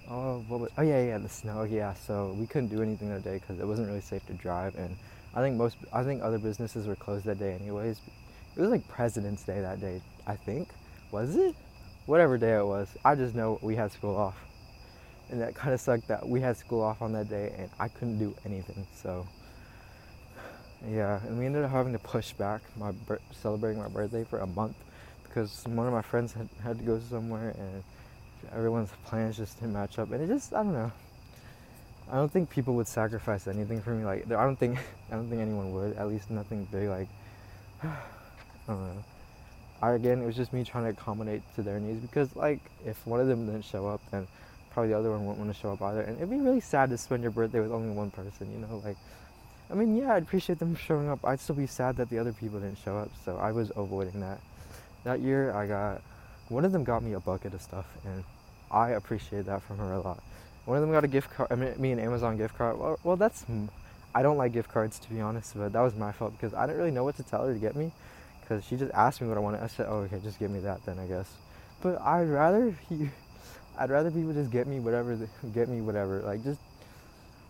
Oh, 0.09 0.45
what 0.49 0.61
was, 0.61 0.71
oh 0.77 0.83
yeah, 0.83 1.03
yeah, 1.03 1.19
the 1.19 1.29
snow. 1.29 1.61
Oh, 1.61 1.65
yeah, 1.65 1.95
so 1.95 2.37
we 2.39 2.47
couldn't 2.47 2.69
do 2.69 2.83
anything 2.83 3.09
that 3.09 3.25
day 3.25 3.39
because 3.39 3.59
it 3.59 3.67
wasn't 3.67 3.89
really 3.89 4.03
safe 4.03 4.25
to 4.27 4.35
drive, 4.35 4.75
and 4.77 4.95
I 5.35 5.41
think 5.41 5.57
most, 5.57 5.77
I 5.93 6.05
think 6.05 6.23
other 6.23 6.39
businesses 6.39 6.87
were 6.87 6.95
closed 6.95 7.25
that 7.25 7.39
day 7.39 7.55
anyways. 7.55 8.01
It 8.55 8.61
was 8.61 8.71
like 8.71 8.87
President's 8.87 9.43
Day 9.43 9.61
that 9.61 9.81
day, 9.81 10.03
I 10.27 10.37
think. 10.37 10.69
Was 11.11 11.37
it? 11.37 11.57
Whatever 12.07 12.37
day 12.37 12.59
it 12.59 12.67
was. 12.67 12.89
I 13.05 13.15
just 13.15 13.35
know 13.35 13.59
we 13.63 13.77
had 13.77 13.93
school 13.93 14.15
off, 14.15 14.37
and 15.31 15.41
that 15.41 15.55
kind 15.55 15.73
of 15.73 15.81
sucked 15.81 16.09
that 16.09 16.29
we 16.29 16.41
had 16.41 16.59
school 16.59 16.83
off 16.83 17.01
on 17.01 17.13
that 17.15 17.31
day, 17.31 17.55
and 17.57 17.71
I 17.81 17.89
couldn't 17.89 18.19
do 18.19 18.35
anything. 18.45 18.87
So 18.95 19.27
yeah, 20.87 21.19
and 21.27 21.39
we 21.39 21.47
ended 21.47 21.65
up 21.65 21.71
having 21.71 21.95
to 21.95 21.99
push 21.99 22.35
back 22.35 22.61
my 22.77 22.93
celebrating 23.33 23.81
my 23.81 23.89
birthday 23.89 24.25
for 24.25 24.41
a 24.41 24.47
month 24.47 24.77
because 25.35 25.65
one 25.67 25.87
of 25.87 25.93
my 25.93 26.03
friends 26.03 26.33
had, 26.33 26.49
had 26.63 26.79
to 26.79 26.85
go 26.85 27.01
somewhere 27.11 27.55
and 27.59 27.83
everyone's 28.55 28.91
plans 29.05 29.37
just 29.37 29.59
didn't 29.59 29.73
match 29.73 29.99
up 29.99 30.13
and 30.13 30.23
it 30.23 30.29
just 30.29 30.55
I 30.55 30.63
don't 30.63 30.73
know. 30.73 30.93
I 32.11 32.17
don't 32.17 32.31
think 32.31 32.51
people 32.51 32.75
would 32.75 32.87
sacrifice 32.87 33.49
anything 33.49 33.81
for 33.83 33.91
me. 33.91 34.05
Like 34.05 34.27
I 34.27 34.45
don't 34.45 34.57
think 34.57 34.79
I 35.11 35.17
don't 35.17 35.29
think 35.29 35.43
anyone 35.43 35.73
would. 35.73 35.97
At 35.97 36.09
least 36.09 36.31
nothing 36.31 36.69
big. 36.71 36.89
Like 36.89 37.09
I 37.83 37.89
don't 38.69 38.81
know. 38.81 39.05
I 39.83 39.93
again 39.93 40.23
it 40.23 40.27
was 40.27 40.37
just 40.37 40.53
me 40.53 40.63
trying 40.63 40.85
to 40.85 40.91
accommodate 40.91 41.43
to 41.57 41.63
their 41.63 41.81
needs 41.81 42.01
because 42.01 42.35
like 42.37 42.61
if 42.87 43.05
one 43.05 43.21
of 43.21 43.27
them 43.27 43.47
didn't 43.47 43.65
show 43.65 43.89
up 43.89 44.01
then 44.13 44.29
probably 44.71 44.91
the 44.91 44.99
other 44.99 45.11
one 45.11 45.27
wouldn't 45.27 45.39
want 45.39 45.53
to 45.53 45.61
show 45.61 45.73
up 45.73 45.83
either. 45.83 46.03
And 46.03 46.17
it'd 46.17 46.31
be 46.31 46.37
really 46.37 46.61
sad 46.61 46.91
to 46.91 46.99
spend 46.99 47.23
your 47.23 47.33
birthday 47.33 47.61
with 47.61 47.73
only 47.73 47.93
one 47.93 48.13
person. 48.13 48.53
You 48.53 48.59
know 48.59 48.83
like 48.85 48.97
I 49.69 49.75
mean, 49.75 49.97
yeah, 49.97 50.13
I'd 50.13 50.23
appreciate 50.23 50.59
them 50.59 50.77
showing 50.77 51.09
up. 51.09 51.25
I'd 51.25 51.41
still 51.41 51.57
be 51.57 51.67
sad 51.67 51.97
that 51.97 52.11
the 52.11 52.19
other 52.19 52.35
people 52.35 52.61
didn't 52.61 52.79
show 52.85 52.99
up, 52.99 53.11
so 53.25 53.39
I 53.39 53.51
was 53.51 53.73
avoiding 53.75 54.21
that. 54.21 54.39
That 55.05 55.21
year, 55.21 55.53
I 55.55 55.67
got 55.67 56.03
one 56.49 56.65
of 56.65 56.73
them 56.73 56.85
got 56.85 57.03
me 57.03 57.13
a 57.13 57.21
bucket 57.21 57.55
of 57.55 57.63
stuff, 57.63 57.87
and 58.05 58.25
I 58.71 58.91
appreciate 58.91 59.47
that 59.47 59.63
from 59.63 59.79
her 59.79 59.93
a 59.93 60.01
lot. 60.01 60.23
One 60.65 60.77
of 60.77 60.83
them 60.83 60.93
got 60.93 61.05
a 61.05 61.09
gift 61.09 61.31
card. 61.31 61.53
I 61.53 61.57
mean, 61.57 61.75
me 61.79 61.93
an 61.93 61.99
Amazon 61.99 62.37
gift 62.37 62.57
card. 62.57 62.79
Well, 62.79 62.99
well, 63.05 63.17
that's 63.17 63.45
I 64.15 64.23
don't 64.23 64.37
like 64.37 64.53
gift 64.53 64.71
cards 64.71 64.99
to 65.01 65.11
be 65.11 65.21
honest, 65.21 65.57
but 65.57 65.73
that 65.73 65.81
was 65.81 65.95
my 65.95 66.13
fault 66.13 66.33
because 66.33 66.55
I 66.55 66.67
didn't 66.67 66.79
really 66.79 66.91
know 66.91 67.05
what 67.05 67.17
to 67.17 67.23
tell 67.23 67.47
her 67.47 67.53
to 67.53 67.59
get 67.59 67.77
me, 67.77 67.93
because 68.41 68.65
she 68.65 68.77
just 68.77 68.93
asked 68.93 69.21
me 69.21 69.29
what 69.29 69.37
I 69.37 69.41
wanted. 69.41 69.63
I 69.63 69.67
said, 69.67 69.87
"Oh, 69.89 69.99
okay, 70.07 70.21
just 70.23 70.39
give 70.39 70.51
me 70.51 70.61
that 70.61 70.85
then, 70.87 70.99
I 70.99 71.07
guess." 71.07 71.31
But 71.83 72.01
I'd 72.01 72.29
rather 72.29 72.75
he, 72.89 73.11
I'd 73.79 73.91
rather 73.91 74.11
people 74.11 74.33
just 74.33 74.51
get 74.51 74.67
me 74.67 74.81
whatever, 74.81 75.19
get 75.53 75.69
me 75.69 75.81
whatever. 75.81 76.21
Like 76.21 76.43
just 76.45 76.61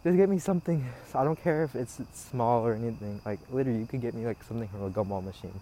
just 0.03 0.17
get 0.17 0.29
me 0.29 0.39
something. 0.39 0.85
So 1.13 1.19
I 1.19 1.25
don't 1.25 1.41
care 1.43 1.65
if 1.65 1.75
it's 1.75 2.01
small 2.15 2.67
or 2.67 2.75
anything. 2.75 3.21
Like 3.25 3.41
literally, 3.51 3.79
you 3.79 3.87
could 3.87 4.01
get 4.01 4.15
me 4.15 4.27
like 4.27 4.43
something 4.43 4.69
from 4.69 4.83
a 4.83 4.91
gumball 4.91 5.25
machine. 5.25 5.61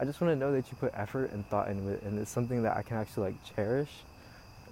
I 0.00 0.04
just 0.04 0.20
want 0.20 0.32
to 0.32 0.36
know 0.36 0.52
that 0.52 0.70
you 0.70 0.76
put 0.78 0.92
effort 0.94 1.32
and 1.32 1.46
thought 1.48 1.68
into 1.68 1.88
it, 1.90 2.02
and 2.02 2.18
it's 2.18 2.30
something 2.30 2.62
that 2.62 2.76
I 2.76 2.82
can 2.82 2.96
actually 2.96 3.30
like 3.30 3.54
cherish, 3.56 3.90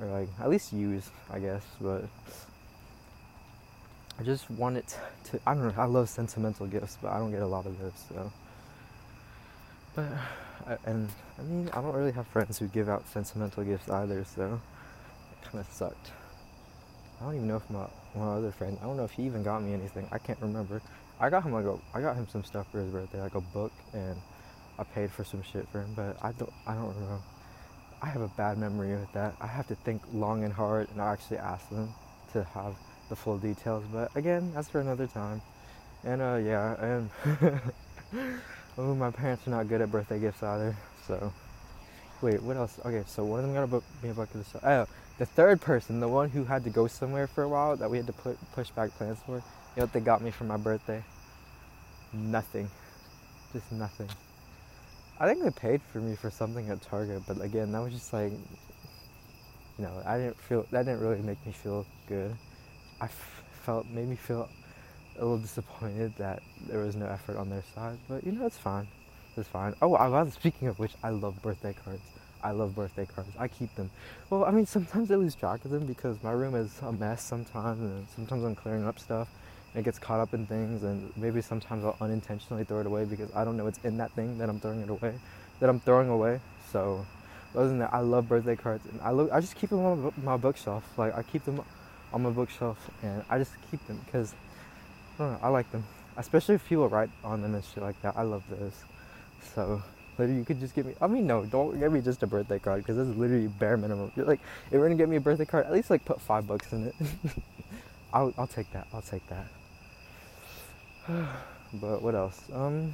or 0.00 0.06
like 0.06 0.28
at 0.40 0.48
least 0.48 0.72
use, 0.72 1.10
I 1.30 1.40
guess. 1.40 1.64
But 1.80 2.04
I 4.18 4.22
just 4.22 4.48
want 4.50 4.76
it 4.76 4.96
to. 5.30 5.40
I 5.46 5.54
don't 5.54 5.68
know. 5.68 5.82
I 5.82 5.86
love 5.86 6.08
sentimental 6.08 6.66
gifts, 6.66 6.96
but 7.02 7.12
I 7.12 7.18
don't 7.18 7.32
get 7.32 7.42
a 7.42 7.46
lot 7.46 7.66
of 7.66 7.78
those. 7.80 7.92
So, 8.08 8.32
but 9.94 10.06
and 10.84 11.08
I 11.38 11.42
mean, 11.42 11.70
I 11.72 11.80
don't 11.80 11.94
really 11.94 12.12
have 12.12 12.26
friends 12.28 12.58
who 12.58 12.68
give 12.68 12.88
out 12.88 13.08
sentimental 13.08 13.64
gifts 13.64 13.88
either. 13.88 14.24
So 14.24 14.60
it 15.32 15.48
kind 15.50 15.58
of 15.58 15.72
sucked. 15.72 16.12
I 17.20 17.24
don't 17.24 17.34
even 17.34 17.48
know 17.48 17.56
if 17.56 17.68
my 17.68 17.86
my 18.14 18.34
other 18.34 18.52
friend, 18.52 18.78
I 18.80 18.84
don't 18.84 18.96
know 18.96 19.04
if 19.04 19.12
he 19.12 19.24
even 19.24 19.42
got 19.42 19.62
me 19.62 19.74
anything. 19.74 20.08
I 20.12 20.18
can't 20.18 20.40
remember. 20.40 20.80
I 21.18 21.30
got 21.30 21.42
him 21.42 21.52
like 21.52 21.64
a, 21.64 21.78
I 21.94 22.00
got 22.00 22.14
him 22.14 22.26
some 22.30 22.44
stuff 22.44 22.70
for 22.70 22.78
his 22.78 22.90
birthday, 22.90 23.20
like 23.20 23.34
a 23.34 23.40
book, 23.40 23.72
and 23.92 24.16
I 24.78 24.84
paid 24.84 25.10
for 25.10 25.24
some 25.24 25.42
shit 25.42 25.68
for 25.68 25.80
him. 25.80 25.92
But 25.94 26.16
I 26.22 26.32
don't, 26.32 26.52
I 26.66 26.74
don't 26.74 26.98
know. 27.00 27.22
I 28.02 28.06
have 28.06 28.22
a 28.22 28.28
bad 28.28 28.58
memory 28.58 28.92
with 28.92 29.12
that. 29.14 29.34
I 29.40 29.46
have 29.46 29.66
to 29.68 29.74
think 29.74 30.02
long 30.12 30.44
and 30.44 30.52
hard, 30.52 30.88
and 30.90 31.00
I 31.00 31.12
actually 31.12 31.38
ask 31.38 31.68
them 31.70 31.92
to 32.32 32.44
have 32.44 32.76
the 33.08 33.16
full 33.16 33.38
details. 33.38 33.84
But 33.92 34.14
again, 34.16 34.52
that's 34.54 34.68
for 34.68 34.80
another 34.80 35.06
time. 35.06 35.40
And 36.04 36.20
uh, 36.20 36.36
yeah, 36.36 37.08
and 37.32 37.60
Oh, 38.78 38.94
my 38.94 39.10
parents 39.10 39.46
are 39.46 39.50
not 39.50 39.68
good 39.68 39.80
at 39.80 39.90
birthday 39.90 40.20
gifts 40.20 40.42
either. 40.42 40.76
So, 41.06 41.32
wait, 42.20 42.42
what 42.42 42.58
else? 42.58 42.78
Okay, 42.84 43.04
so 43.06 43.24
one 43.24 43.40
of 43.40 43.46
them 43.46 43.54
got 43.54 43.62
a 43.62 43.66
book, 43.66 43.84
me 44.02 44.10
a 44.10 44.12
bucket 44.14 44.36
of 44.36 44.46
stuff. 44.46 44.64
Oh, 44.64 44.86
the 45.16 45.24
third 45.24 45.62
person, 45.62 45.98
the 45.98 46.08
one 46.08 46.28
who 46.28 46.44
had 46.44 46.62
to 46.64 46.70
go 46.70 46.86
somewhere 46.86 47.26
for 47.26 47.42
a 47.42 47.48
while 47.48 47.76
that 47.76 47.90
we 47.90 47.96
had 47.96 48.06
to 48.06 48.12
put 48.12 48.36
push 48.52 48.68
back 48.70 48.90
plans 48.90 49.18
for. 49.24 49.36
You 49.36 49.42
know 49.78 49.84
what 49.84 49.94
they 49.94 50.00
got 50.00 50.20
me 50.20 50.30
for 50.30 50.44
my 50.44 50.58
birthday? 50.58 51.02
Nothing. 52.12 52.68
Just 53.54 53.72
nothing. 53.72 54.08
I 55.18 55.26
think 55.26 55.42
they 55.42 55.50
paid 55.50 55.80
for 55.92 55.98
me 56.00 56.14
for 56.14 56.30
something 56.30 56.68
at 56.68 56.82
Target, 56.82 57.22
but 57.26 57.40
again, 57.40 57.72
that 57.72 57.80
was 57.82 57.92
just 57.92 58.12
like, 58.12 58.32
you 58.32 59.84
know, 59.84 60.02
I 60.04 60.18
didn't 60.18 60.38
feel 60.38 60.66
that 60.70 60.84
didn't 60.84 61.00
really 61.00 61.22
make 61.22 61.44
me 61.46 61.52
feel 61.52 61.86
good. 62.06 62.36
I 63.00 63.06
f- 63.06 63.42
felt 63.64 63.86
made 63.86 64.08
me 64.08 64.16
feel 64.16 64.48
a 65.18 65.20
little 65.22 65.38
disappointed 65.38 66.14
that 66.18 66.42
there 66.68 66.80
was 66.80 66.96
no 66.96 67.06
effort 67.06 67.36
on 67.38 67.48
their 67.48 67.62
side, 67.74 67.98
but 68.08 68.24
you 68.24 68.32
know, 68.32 68.46
it's 68.46 68.58
fine. 68.58 68.86
It's 69.36 69.48
fine. 69.48 69.74
Oh, 69.80 69.94
I 69.94 70.08
was 70.08 70.34
speaking 70.34 70.68
of 70.68 70.78
which, 70.78 70.92
I 71.02 71.10
love 71.10 71.40
birthday 71.42 71.74
cards. 71.84 72.02
I 72.42 72.50
love 72.50 72.74
birthday 72.74 73.06
cards. 73.06 73.30
I 73.38 73.48
keep 73.48 73.74
them. 73.74 73.90
Well, 74.28 74.44
I 74.44 74.50
mean, 74.50 74.66
sometimes 74.66 75.10
I 75.10 75.14
lose 75.16 75.34
track 75.34 75.64
of 75.64 75.70
them 75.70 75.86
because 75.86 76.22
my 76.22 76.32
room 76.32 76.54
is 76.54 76.70
a 76.82 76.92
mess 76.92 77.22
sometimes, 77.22 77.80
and 77.80 78.06
sometimes 78.14 78.44
I'm 78.44 78.54
clearing 78.54 78.86
up 78.86 78.98
stuff 78.98 79.28
it 79.76 79.84
gets 79.84 79.98
caught 79.98 80.20
up 80.20 80.32
in 80.34 80.46
things 80.46 80.82
and 80.82 81.12
maybe 81.16 81.40
sometimes 81.42 81.84
I'll 81.84 81.96
unintentionally 82.00 82.64
throw 82.64 82.80
it 82.80 82.86
away 82.86 83.04
because 83.04 83.28
I 83.34 83.44
don't 83.44 83.56
know 83.56 83.64
what's 83.64 83.78
in 83.84 83.98
that 83.98 84.10
thing 84.12 84.38
that 84.38 84.48
I'm 84.48 84.58
throwing 84.58 84.80
it 84.80 84.88
away 84.88 85.14
that 85.60 85.68
I'm 85.68 85.80
throwing 85.80 86.08
away. 86.08 86.40
So 86.70 87.04
other 87.54 87.68
than 87.68 87.78
that 87.78 87.92
I 87.92 88.00
love 88.00 88.28
birthday 88.28 88.56
cards 88.56 88.84
and 88.86 89.00
I 89.00 89.36
I 89.36 89.40
just 89.40 89.54
keep 89.56 89.70
them 89.70 89.84
on 89.84 90.12
my 90.22 90.36
bookshelf. 90.36 90.84
Like 90.96 91.16
I 91.16 91.22
keep 91.22 91.44
them 91.44 91.62
on 92.12 92.22
my 92.22 92.30
bookshelf 92.30 92.78
and 93.02 93.22
I 93.30 93.38
just 93.38 93.52
keep 93.70 93.84
them 93.86 94.00
because 94.04 94.34
I 95.18 95.24
don't 95.24 95.32
know 95.32 95.38
I 95.42 95.48
like 95.48 95.70
them. 95.72 95.84
Especially 96.16 96.54
if 96.54 96.66
people 96.66 96.88
write 96.88 97.10
on 97.22 97.42
them 97.42 97.54
and 97.54 97.64
shit 97.64 97.82
like 97.82 98.00
that 98.02 98.16
I 98.16 98.22
love 98.22 98.44
those. 98.50 98.74
So 99.54 99.82
literally 100.18 100.38
you 100.38 100.44
could 100.44 100.60
just 100.60 100.74
give 100.74 100.86
me 100.86 100.94
I 101.00 101.06
mean 101.06 101.26
no 101.26 101.44
don't 101.44 101.78
give 101.78 101.92
me 101.92 102.00
just 102.00 102.22
a 102.22 102.26
birthday 102.26 102.58
card 102.58 102.82
because 102.82 102.96
that's 102.96 103.16
literally 103.18 103.48
bare 103.48 103.76
minimum. 103.76 104.12
You're 104.16 104.26
like 104.26 104.40
if 104.66 104.72
you're 104.72 104.82
gonna 104.82 104.94
get 104.96 105.08
me 105.08 105.16
a 105.16 105.20
birthday 105.20 105.44
card 105.44 105.66
at 105.66 105.72
least 105.72 105.90
like 105.90 106.04
put 106.04 106.20
five 106.20 106.46
bucks 106.46 106.72
in 106.72 106.86
it. 106.88 106.94
I'll, 108.12 108.32
I'll 108.38 108.46
take 108.46 108.70
that 108.72 108.86
I'll 108.92 109.02
take 109.02 109.26
that 109.28 109.46
but 111.74 112.02
what 112.02 112.14
else? 112.14 112.40
Um, 112.52 112.92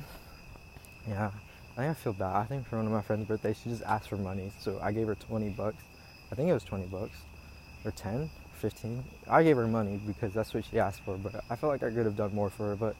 yeah, 1.08 1.30
I 1.76 1.80
think 1.80 1.90
I 1.90 1.94
feel 1.94 2.12
bad. 2.12 2.36
I 2.36 2.44
think 2.44 2.66
for 2.66 2.76
one 2.76 2.86
of 2.86 2.92
my 2.92 3.02
friend's 3.02 3.26
birthday, 3.26 3.54
she 3.54 3.70
just 3.70 3.82
asked 3.82 4.08
for 4.08 4.16
money, 4.16 4.52
so 4.60 4.78
I 4.82 4.92
gave 4.92 5.06
her 5.06 5.14
20 5.14 5.50
bucks. 5.50 5.82
I 6.30 6.34
think 6.34 6.48
it 6.48 6.52
was 6.52 6.64
20 6.64 6.86
bucks, 6.86 7.16
or 7.84 7.90
10, 7.90 8.30
15. 8.54 9.04
I 9.28 9.42
gave 9.42 9.56
her 9.56 9.66
money 9.66 10.00
because 10.06 10.32
that's 10.32 10.52
what 10.52 10.64
she 10.64 10.78
asked 10.78 11.00
for, 11.04 11.16
but 11.16 11.42
I 11.50 11.56
felt 11.56 11.72
like 11.72 11.82
I 11.82 11.94
could 11.94 12.04
have 12.04 12.16
done 12.16 12.34
more 12.34 12.50
for 12.50 12.68
her. 12.68 12.76
But 12.76 12.96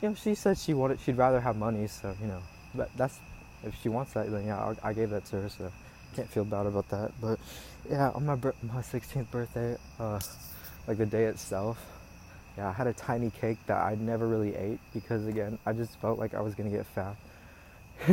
you 0.00 0.08
know, 0.08 0.14
she 0.14 0.34
said 0.34 0.58
she 0.58 0.74
wanted, 0.74 1.00
she'd 1.00 1.16
rather 1.16 1.40
have 1.40 1.56
money, 1.56 1.86
so 1.88 2.14
you 2.20 2.28
know, 2.28 2.42
but 2.74 2.90
that's 2.96 3.18
if 3.64 3.74
she 3.82 3.88
wants 3.88 4.12
that, 4.12 4.30
then 4.30 4.46
yeah, 4.46 4.74
I, 4.82 4.90
I 4.90 4.92
gave 4.92 5.10
that 5.10 5.24
to 5.26 5.42
her, 5.42 5.48
so 5.48 5.72
can't 6.14 6.28
feel 6.28 6.44
bad 6.44 6.66
about 6.66 6.88
that. 6.90 7.12
But 7.20 7.38
yeah, 7.90 8.10
on 8.10 8.26
my 8.26 8.34
my 8.34 8.80
16th 8.80 9.30
birthday, 9.30 9.76
uh, 9.98 10.20
like 10.86 10.98
the 10.98 11.06
day 11.06 11.24
itself, 11.24 11.95
yeah, 12.56 12.68
I 12.68 12.72
had 12.72 12.86
a 12.86 12.92
tiny 12.92 13.30
cake 13.30 13.58
that 13.66 13.82
I 13.82 13.96
never 13.96 14.26
really 14.26 14.54
ate 14.54 14.80
because 14.94 15.26
again, 15.26 15.58
I 15.66 15.72
just 15.72 16.00
felt 16.00 16.18
like 16.18 16.34
I 16.34 16.40
was 16.40 16.54
gonna 16.54 16.70
get 16.70 16.86
fat. 16.86 17.16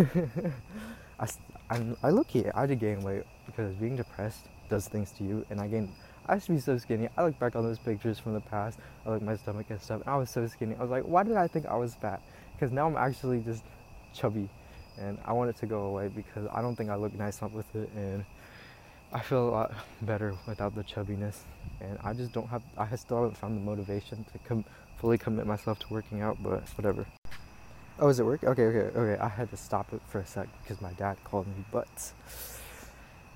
I, 1.20 1.28
I'm, 1.70 1.96
I 2.04 2.10
look 2.10 2.30
here, 2.30 2.52
I 2.56 2.66
did 2.66 2.80
gain 2.80 3.02
weight 3.04 3.24
because 3.46 3.74
being 3.76 3.96
depressed 3.96 4.48
does 4.70 4.88
things 4.88 5.12
to 5.12 5.24
you, 5.24 5.46
and 5.50 5.60
I 5.60 5.68
gained. 5.68 5.90
I 6.26 6.36
used 6.36 6.46
to 6.48 6.54
be 6.54 6.60
so 6.60 6.78
skinny. 6.78 7.10
I 7.18 7.26
look 7.26 7.38
back 7.38 7.56
on 7.56 7.64
those 7.64 7.80
pictures 7.80 8.18
from 8.18 8.34
the 8.34 8.40
past. 8.40 8.80
I 9.06 9.10
look 9.10 9.22
at 9.22 9.26
my 9.26 9.36
stomach 9.36 9.66
and 9.70 9.82
stuff, 9.82 10.02
and 10.02 10.10
I 10.10 10.16
was 10.16 10.30
so 10.30 10.48
skinny. 10.48 10.76
I 10.76 10.82
was 10.82 10.90
like, 10.90 11.04
why 11.04 11.24
did 11.24 11.36
I 11.36 11.48
think 11.48 11.66
I 11.66 11.76
was 11.76 11.96
fat? 11.96 12.22
Because 12.54 12.72
now 12.72 12.88
I'm 12.88 12.96
actually 12.96 13.42
just 13.42 13.64
chubby, 14.14 14.50
and 14.98 15.18
I 15.26 15.34
want 15.34 15.50
it 15.50 15.58
to 15.58 15.66
go 15.66 15.82
away 15.84 16.08
because 16.08 16.48
I 16.54 16.62
don't 16.62 16.76
think 16.76 16.90
I 16.90 16.96
look 16.96 17.14
nice 17.14 17.42
with 17.42 17.76
it, 17.76 17.90
and 17.96 18.24
I 19.14 19.20
feel 19.20 19.48
a 19.48 19.52
lot 19.52 19.74
better 20.02 20.34
without 20.48 20.74
the 20.74 20.84
chubbiness, 20.84 21.42
and 21.80 22.00
I 22.04 22.14
just 22.14 22.34
don't 22.34 22.48
have. 22.48 22.64
I 22.76 22.96
still 22.96 23.18
haven't 23.18 23.38
found 23.38 23.56
the 23.56 23.62
motivation 23.62 24.26
to 24.32 24.40
com- 24.40 24.66
fully 24.98 25.20
commit 25.20 25.46
myself 25.46 25.78
to 25.80 25.86
working 25.92 26.22
out, 26.22 26.38
but 26.42 26.68
whatever. 26.76 27.06
Oh, 28.00 28.08
is 28.08 28.20
it 28.20 28.26
work? 28.26 28.44
Okay, 28.44 28.64
okay, 28.64 28.98
okay. 28.98 29.22
I 29.22 29.28
had 29.28 29.52
to 29.52 29.58
stop 29.58 29.94
it 29.94 30.02
for 30.08 30.18
a 30.20 30.26
sec 30.26 30.48
because 30.64 30.82
my 30.82 30.94
dad 30.94 31.18
called 31.26 31.46
me, 31.46 31.64
but 31.72 32.12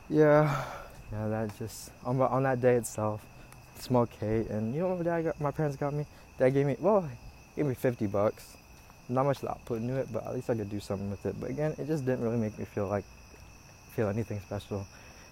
yeah, 0.09 0.65
yeah. 1.11 1.27
That 1.27 1.55
just 1.59 1.91
on 2.03 2.19
on 2.19 2.41
that 2.41 2.59
day 2.59 2.75
itself, 2.75 3.23
small 3.77 4.07
cake, 4.07 4.47
and 4.49 4.73
you 4.73 4.81
know 4.81 4.87
what 4.87 4.97
my 4.97 5.03
dad 5.03 5.25
got, 5.25 5.39
my 5.39 5.51
parents 5.51 5.77
got 5.77 5.93
me? 5.93 6.07
Dad 6.39 6.55
gave 6.55 6.65
me 6.65 6.75
well, 6.79 7.07
gave 7.55 7.67
me 7.67 7.75
fifty 7.75 8.07
bucks. 8.07 8.57
Not 9.09 9.25
much 9.25 9.37
thought 9.37 9.63
put 9.65 9.79
into 9.79 9.95
it, 9.95 10.11
but 10.11 10.25
at 10.25 10.33
least 10.33 10.49
I 10.49 10.55
could 10.55 10.71
do 10.71 10.79
something 10.79 11.09
with 11.11 11.23
it. 11.27 11.39
But 11.39 11.51
again, 11.51 11.75
it 11.77 11.85
just 11.85 12.03
didn't 12.03 12.23
really 12.23 12.37
make 12.37 12.57
me 12.57 12.65
feel 12.65 12.87
like 12.87 13.05
feel 13.95 14.09
anything 14.09 14.39
special. 14.39 14.87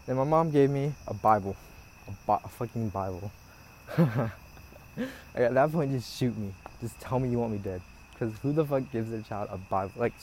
Then 0.05 0.17
my 0.17 0.23
mom 0.23 0.51
gave 0.51 0.69
me 0.69 0.93
a 1.07 1.13
Bible, 1.13 1.55
a, 2.07 2.11
bi- 2.27 2.39
a 2.43 2.47
fucking 2.47 2.89
Bible. 2.89 3.31
at 3.97 4.31
that 5.35 5.71
point, 5.71 5.91
just 5.91 6.17
shoot 6.17 6.37
me. 6.37 6.53
Just 6.79 6.99
tell 6.99 7.19
me 7.19 7.29
you 7.29 7.39
want 7.39 7.53
me 7.53 7.57
dead. 7.57 7.81
Because 8.13 8.33
who 8.43 8.53
the 8.53 8.63
fuck 8.63 8.83
gives 8.91 9.09
their 9.09 9.21
child 9.21 9.49
a 9.51 9.57
Bible? 9.57 9.93
Like, 9.95 10.13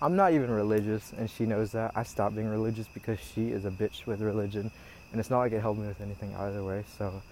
I'm 0.00 0.16
not 0.16 0.32
even 0.32 0.50
religious, 0.50 1.12
and 1.16 1.30
she 1.30 1.46
knows 1.46 1.70
that. 1.72 1.92
I 1.94 2.02
stopped 2.02 2.34
being 2.34 2.48
religious 2.48 2.88
because 2.92 3.20
she 3.20 3.50
is 3.50 3.64
a 3.64 3.70
bitch 3.70 4.04
with 4.04 4.20
religion, 4.20 4.70
and 5.12 5.20
it's 5.20 5.30
not 5.30 5.38
like 5.38 5.52
it 5.52 5.60
helped 5.60 5.78
me 5.78 5.86
with 5.86 6.00
anything 6.00 6.34
either 6.34 6.64
way. 6.64 6.84
So 6.98 7.22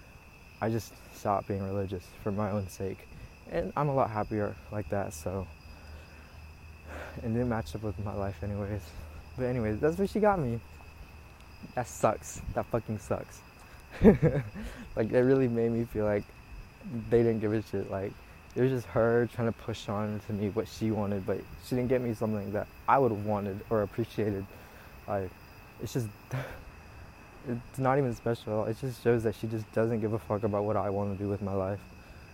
I 0.61 0.71
just 0.71 0.93
stopped 1.17 1.49
being 1.49 1.65
religious 1.65 2.05
for 2.23 2.31
my 2.31 2.53
own 2.53 2.69
sake, 2.69 3.09
and 3.51 3.73
I'm 3.77 3.89
a 3.89 3.95
lot 3.95 4.11
happier 4.11 4.55
like 4.71 4.89
that. 4.91 5.13
So 5.15 5.49
it 7.17 7.23
didn't 7.23 7.49
match 7.49 7.75
up 7.75 7.83
with 7.83 7.99
my 8.05 8.15
life, 8.15 8.37
anyways. 8.45 8.83
But 9.37 9.47
anyways, 9.47 9.81
that's 9.81 9.99
what 9.99 10.11
she 10.11 10.21
got 10.21 10.39
me 10.39 10.61
that 11.75 11.87
sucks. 11.87 12.41
That 12.55 12.67
fucking 12.67 12.99
sucks. 12.99 13.41
like 14.03 15.11
it 15.11 15.21
really 15.21 15.49
made 15.49 15.73
me 15.73 15.85
feel 15.85 16.05
like 16.05 16.25
they 17.11 17.23
didn't 17.23 17.41
give 17.41 17.53
a 17.53 17.63
shit. 17.63 17.91
Like 17.91 18.13
it 18.55 18.63
was 18.63 18.71
just 18.71 18.87
her 18.89 19.29
trying 19.35 19.49
to 19.49 19.59
push 19.59 19.89
on 19.89 20.21
to 20.27 20.33
me 20.33 20.51
what 20.51 20.69
she 20.69 20.91
wanted, 20.91 21.27
but 21.27 21.39
she 21.65 21.77
didn't 21.77 21.89
get 21.89 22.01
me 22.01 22.15
something 22.15 22.53
that 22.53 22.67
I 22.89 22.99
would 22.99 23.11
have 23.11 23.25
wanted 23.25 23.61
or 23.71 23.83
appreciated. 23.83 24.45
Like 25.07 25.31
it's 25.83 25.93
just 25.93 26.09
it's 27.49 27.79
not 27.79 27.99
even 27.99 28.15
special. 28.15 28.65
It 28.65 28.77
just 28.81 29.03
shows 29.03 29.23
that 29.25 29.35
she 29.35 29.47
just 29.47 29.71
doesn't 29.73 30.01
give 30.01 30.13
a 30.13 30.19
fuck 30.19 30.43
about 30.43 30.65
what 30.65 30.77
I 30.77 30.91
want 30.91 31.17
to 31.17 31.23
do 31.23 31.29
with 31.29 31.43
my 31.43 31.53
life 31.53 31.81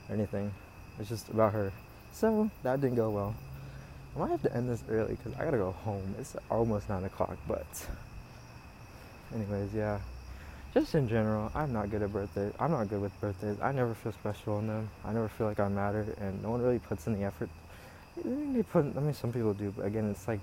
or 0.09 0.15
anything. 0.15 0.53
It's 0.99 1.09
just 1.09 1.29
about 1.29 1.53
her. 1.53 1.73
So 2.13 2.51
that 2.63 2.81
didn't 2.81 2.97
go 2.97 3.11
well. 3.11 3.35
I 4.15 4.21
might 4.21 4.31
have 4.31 4.43
to 4.43 4.55
end 4.55 4.69
this 4.69 4.85
early 4.89 5.17
because 5.17 5.39
I 5.39 5.45
gotta 5.45 5.57
go 5.57 5.73
home. 5.73 6.15
It's 6.19 6.37
almost 6.51 6.89
nine 6.89 7.05
o'clock, 7.05 7.37
but 7.49 7.67
anyways, 9.35 9.75
yeah. 9.75 9.99
Just 10.73 10.95
in 10.95 11.09
general, 11.09 11.53
I'm 11.55 11.73
not 11.73 11.91
good 11.91 12.03
at 12.03 12.13
birthdays. 12.13 12.53
I'm 12.59 12.73
not 12.73 12.89
good 12.89 13.01
with 13.01 13.19
birthdays. 13.21 13.61
I 13.61 13.73
never 13.73 13.95
feel 13.95 14.13
special 14.13 14.59
in 14.59 14.67
them. 14.67 14.91
I 15.05 15.13
never 15.13 15.29
feel 15.29 15.47
like 15.47 15.61
I 15.61 15.69
matter, 15.69 16.05
and 16.21 16.43
no 16.43 16.51
one 16.51 16.63
really 16.63 16.81
puts 16.81 17.07
in 17.07 17.15
the 17.15 17.25
effort. 17.25 17.49
They 18.25 18.63
put, 18.63 18.85
I 18.97 19.01
mean, 19.01 19.15
some 19.15 19.33
people 19.33 19.55
do, 19.55 19.73
but 19.77 19.87
again, 19.87 20.11
it's 20.11 20.27
like 20.27 20.41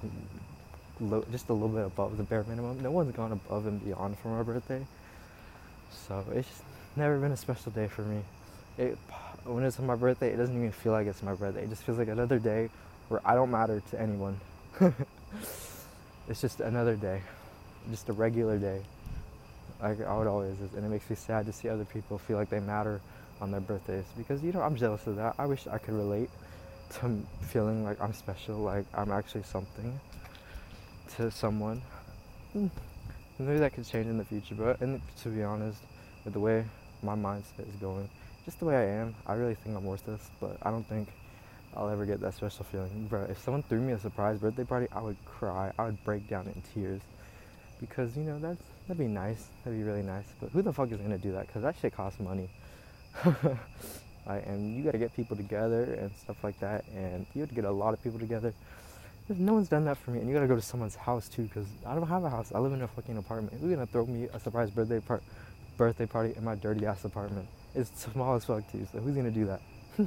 just 1.32 1.50
a 1.50 1.54
little 1.54 1.70
bit 1.70 1.86
above 1.86 2.18
the 2.18 2.24
bare 2.24 2.44
minimum. 2.44 2.82
No 2.82 2.92
one's 2.92 3.16
gone 3.16 3.32
above 3.32 3.66
and 3.66 3.84
beyond 3.84 4.18
for 4.20 4.30
my 4.30 4.44
birthday, 4.44 4.86
so 6.08 6.24
it's 6.34 6.48
just 6.48 6.64
never 6.96 7.18
been 7.18 7.32
a 7.32 7.38
special 7.38 7.72
day 7.72 7.88
for 7.88 8.04
me. 8.04 8.22
It, 8.78 8.98
when 9.44 9.64
it's 9.64 9.80
my 9.80 9.96
birthday, 9.96 10.32
it 10.32 10.38
doesn't 10.38 10.56
even 10.56 10.72
feel 10.72 10.94
like 10.94 11.08
it's 11.08 11.24
my 11.24 11.34
birthday. 11.34 11.64
It 11.64 11.70
just 11.70 11.84
feels 11.84 11.98
like 11.98 12.08
another 12.08 12.40
day 12.40 12.70
where 13.10 13.22
I 13.26 13.36
don't 13.36 13.52
matter 13.52 13.82
to 13.92 14.00
anyone. 14.00 14.40
it's 16.30 16.40
just 16.40 16.62
another 16.62 16.96
day 16.96 17.22
just 17.90 18.10
a 18.10 18.14
regular 18.14 18.58
day, 18.58 18.82
like 19.82 20.02
I 20.02 20.18
would 20.18 20.28
always 20.28 20.60
is, 20.60 20.74
and 20.74 20.86
it 20.86 20.90
makes 20.90 21.10
me 21.10 21.16
sad 21.16 21.46
to 21.48 21.54
see 21.54 21.70
other 21.70 21.86
people 21.86 22.18
feel 22.18 22.38
like 22.38 22.50
they 22.50 22.60
matter 22.60 23.02
on 23.40 23.52
their 23.52 23.60
birthdays 23.60 24.06
because 24.16 24.44
you 24.44 24.52
know 24.52 24.62
I'm 24.62 24.76
jealous 24.76 25.08
of 25.08 25.16
that. 25.16 25.36
I 25.40 25.46
wish 25.46 25.68
I 25.68 25.78
could 25.78 25.96
relate 25.96 26.30
to 27.00 27.20
feeling 27.48 27.84
like 27.84 28.00
I'm 28.02 28.14
special, 28.14 28.58
like 28.58 28.86
I'm 28.94 29.12
actually 29.12 29.44
something 29.44 30.00
to 31.16 31.32
someone. 31.32 31.82
Hmm. 32.54 32.68
Maybe 33.40 33.60
that 33.60 33.74
could 33.74 33.88
change 33.88 34.06
in 34.06 34.18
the 34.18 34.26
future, 34.26 34.56
but 34.56 34.80
and 34.82 35.02
to 35.24 35.30
be 35.30 35.42
honest, 35.42 35.82
with 36.24 36.34
the 36.34 36.40
way 36.40 36.64
my 37.02 37.16
mindset 37.16 37.68
is 37.68 37.76
going, 37.80 38.08
just 38.46 38.60
the 38.60 38.66
way 38.66 38.76
I 38.76 38.86
am, 39.02 39.16
I 39.26 39.34
really 39.34 39.56
think 39.56 39.76
I'm 39.76 39.86
worthless. 39.86 40.30
But 40.40 40.58
I 40.62 40.70
don't 40.70 40.88
think 40.88 41.08
I'll 41.76 41.90
ever 41.90 42.06
get 42.06 42.22
that 42.22 42.36
special 42.36 42.66
feeling, 42.66 43.08
bro. 43.10 43.24
If 43.24 43.40
someone 43.40 43.64
threw 43.64 43.80
me 43.80 43.94
a 43.94 44.00
surprise 44.00 44.40
birthday 44.40 44.64
party, 44.64 44.88
I 44.92 45.02
would 45.02 45.18
cry. 45.26 45.72
I 45.80 45.86
would 45.86 46.04
break 46.04 46.30
down 46.30 46.48
in 46.48 46.62
tears 46.74 47.02
because 47.82 48.16
you 48.16 48.24
know 48.24 48.40
that's 48.40 48.62
that'd 48.88 48.98
be 48.98 49.08
nice. 49.08 49.48
That'd 49.66 49.78
be 49.78 49.84
really 49.84 50.04
nice. 50.04 50.26
But 50.40 50.52
who 50.52 50.62
the 50.62 50.72
fuck 50.72 50.92
is 50.92 50.98
gonna 50.98 51.18
do 51.18 51.34
that? 51.34 51.48
Because 51.48 51.64
that 51.64 51.76
shit 51.82 51.94
costs 51.94 52.20
money. 52.20 52.50
and 54.28 54.76
you 54.78 54.84
gotta 54.84 54.98
get 54.98 55.14
people 55.16 55.36
together 55.36 55.84
and 55.96 56.12
stuff 56.16 56.38
like 56.44 56.60
that. 56.60 56.86
And 56.96 57.26
you 57.34 57.42
have 57.42 57.50
to 57.50 57.56
get 57.56 57.66
a 57.66 57.72
lot 57.72 57.94
of 57.94 58.02
people 58.02 58.20
together. 58.20 58.54
No 59.30 59.54
one's 59.54 59.70
done 59.70 59.86
that 59.86 59.98
for 59.98 60.12
me. 60.12 60.20
And 60.20 60.28
you 60.28 60.34
gotta 60.34 60.48
go 60.48 60.56
to 60.56 60.62
someone's 60.62 60.96
house 60.96 61.28
too, 61.28 61.44
because 61.44 61.68
I 61.86 61.96
don't 61.96 62.08
have 62.08 62.24
a 62.24 62.30
house. 62.30 62.52
I 62.54 62.60
live 62.60 62.74
in 62.74 62.82
a 62.82 62.88
fucking 62.88 63.18
apartment. 63.18 63.60
Who's 63.60 63.74
gonna 63.74 63.88
throw 63.88 64.06
me 64.06 64.28
a 64.34 64.40
surprise 64.40 64.70
birthday 64.70 65.00
part, 65.00 65.24
birthday 65.78 66.06
party 66.06 66.34
in 66.38 66.44
my 66.44 66.56
dirty 66.56 66.86
ass 66.86 67.04
apartment? 67.04 67.48
It's 67.76 67.92
small 68.14 68.36
as 68.36 68.46
fuck 68.46 68.70
too. 68.72 68.88
So 68.92 69.00
who's 69.00 69.16
gonna 69.16 69.32
do 69.32 69.46
that? 69.46 69.62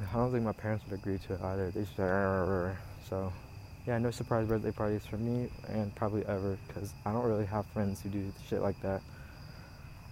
I 0.00 0.14
don't 0.14 0.30
think 0.32 0.44
my 0.44 0.52
parents 0.52 0.84
would 0.88 0.98
agree 0.98 1.18
to 1.18 1.34
it 1.34 1.42
either. 1.42 1.70
They 1.70 1.80
just 1.82 1.96
so 1.96 3.32
yeah, 3.88 3.96
no 3.96 4.10
surprise 4.10 4.46
birthday 4.46 4.70
parties 4.70 5.06
for 5.06 5.16
me 5.16 5.48
and 5.68 5.94
probably 5.94 6.22
ever 6.26 6.58
because 6.66 6.92
I 7.06 7.12
don't 7.12 7.24
really 7.24 7.46
have 7.46 7.64
friends 7.68 8.02
who 8.02 8.10
do 8.10 8.30
shit 8.46 8.60
like 8.60 8.78
that. 8.82 9.00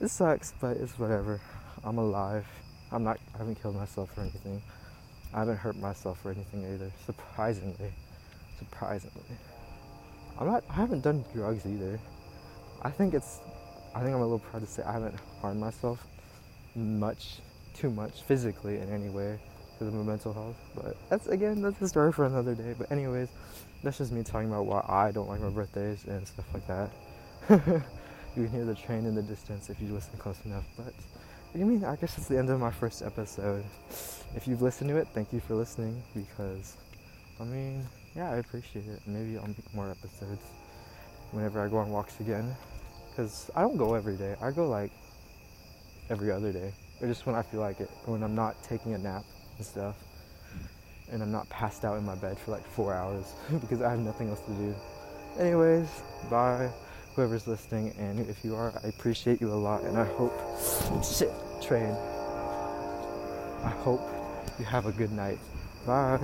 It 0.01 0.09
sucks, 0.09 0.55
but 0.59 0.79
it's 0.79 0.99
whatever. 0.99 1.43
I'm 1.85 1.99
alive. 1.99 2.47
I'm 2.91 3.05
not. 3.05 3.19
I 3.35 3.39
haven't 3.39 3.61
killed 3.61 3.77
myself 3.77 4.17
or 4.17 4.23
anything. 4.23 4.62
I 5.35 5.41
haven't 5.41 5.59
hurt 5.59 5.77
myself 5.77 6.25
or 6.25 6.31
anything 6.31 6.65
either. 6.73 6.91
Surprisingly, 7.05 7.93
surprisingly, 8.59 9.37
I'm 10.39 10.47
not. 10.47 10.65
I 10.71 10.73
haven't 10.73 11.03
done 11.03 11.23
drugs 11.35 11.67
either. 11.67 12.01
I 12.81 12.89
think 12.89 13.12
it's. 13.12 13.41
I 13.95 14.01
think 14.01 14.15
I'm 14.15 14.23
a 14.23 14.25
little 14.25 14.39
proud 14.39 14.61
to 14.61 14.67
say 14.67 14.85
I 14.85 14.93
haven't 14.93 15.17
harmed 15.43 15.61
myself 15.61 16.03
much, 16.75 17.41
too 17.75 17.91
much 17.91 18.23
physically 18.23 18.79
in 18.79 18.89
any 18.91 19.11
way 19.11 19.39
because 19.79 19.93
of 19.93 19.95
my 19.95 20.03
mental 20.03 20.33
health. 20.33 20.57
But 20.75 20.97
that's 21.09 21.27
again, 21.27 21.62
that's 21.62 21.81
a 21.83 21.89
story 21.89 22.12
for 22.12 22.25
another 22.25 22.55
day. 22.55 22.75
But 22.79 22.91
anyways, 22.91 23.29
that's 23.83 23.99
just 23.99 24.12
me 24.12 24.23
talking 24.23 24.49
about 24.49 24.67
why 24.67 24.85
I 24.89 25.12
don't 25.12 25.29
like 25.29 25.41
my 25.41 25.51
birthdays 25.51 26.05
and 26.05 26.27
stuff 26.27 26.47
like 26.55 26.67
that. 26.67 26.91
you 28.37 28.45
can 28.45 28.49
hear 28.49 28.65
the 28.65 28.75
train 28.75 29.07
in 29.07 29.15
the 29.15 29.23
distance 29.23 29.71
if 29.71 29.81
you 29.81 29.89
listen 29.93 30.17
close 30.19 30.39
enough. 30.45 30.65
But 30.77 30.93
I 31.55 31.59
mean, 31.59 31.85
I 31.85 31.97
guess 31.97 32.19
it's 32.19 32.29
the 32.29 32.39
end 32.39 32.51
of 32.51 32.61
my 32.61 32.71
first 32.71 33.03
episode. 33.03 33.65
If 34.35 34.47
you've 34.47 34.62
listened 34.62 34.91
to 34.91 34.97
it, 34.97 35.09
thank 35.15 35.33
you 35.33 35.41
for 35.41 35.55
listening 35.55 36.03
because, 36.15 36.77
I 37.41 37.45
mean, 37.45 37.87
yeah, 38.15 38.31
I 38.31 38.37
appreciate 38.37 38.87
it. 38.87 39.01
Maybe 39.07 39.39
I'll 39.39 39.47
make 39.47 39.75
more 39.75 39.91
episodes 39.91 40.43
whenever 41.31 41.65
I 41.65 41.69
go 41.69 41.79
on 41.79 41.91
walks 41.91 42.21
again. 42.21 42.55
Because 43.11 43.51
I 43.55 43.62
don't 43.62 43.77
go 43.77 43.95
every 43.95 44.17
day. 44.17 44.37
I 44.43 44.51
go 44.51 44.69
like 44.69 44.91
every 46.11 46.31
other 46.31 46.53
day. 46.53 46.75
Or 47.01 47.09
just 47.09 47.27
when 47.27 47.35
I 47.35 47.43
feel 47.43 47.61
like 47.61 47.81
it. 47.81 47.91
When 48.05 48.23
I'm 48.23 48.35
not 48.35 48.62
taking 48.62 48.95
a 48.95 48.99
nap 48.99 49.25
and 49.57 49.66
stuff. 49.66 49.97
And 51.11 51.23
I'm 51.23 51.31
not 51.31 51.49
passed 51.49 51.85
out 51.85 51.97
in 51.99 52.05
my 52.05 52.16
bed 52.16 52.38
for 52.38 52.51
like 52.51 52.66
four 52.66 52.95
hours 52.95 53.33
because 53.61 53.83
I 53.83 53.90
have 53.90 54.01
nothing 54.01 54.29
else 54.29 54.40
to 54.40 54.53
do. 54.53 54.75
Anyways, 55.38 55.88
bye, 56.31 56.71
whoever's 57.14 57.47
listening. 57.47 57.95
And 57.99 58.29
if 58.29 58.45
you 58.45 58.55
are, 58.55 58.73
I 58.83 58.88
appreciate 58.88 59.40
you 59.40 59.53
a 59.53 59.55
lot. 59.55 59.83
And 59.85 59.97
I 59.97 60.05
hope, 60.05 60.35
shit, 61.05 61.33
train. 61.62 61.95
I 63.62 63.71
hope 63.83 64.01
you 64.59 64.64
have 64.64 64.87
a 64.87 64.92
good 64.92 65.12
night. 65.12 65.38
Bye. 65.87 66.21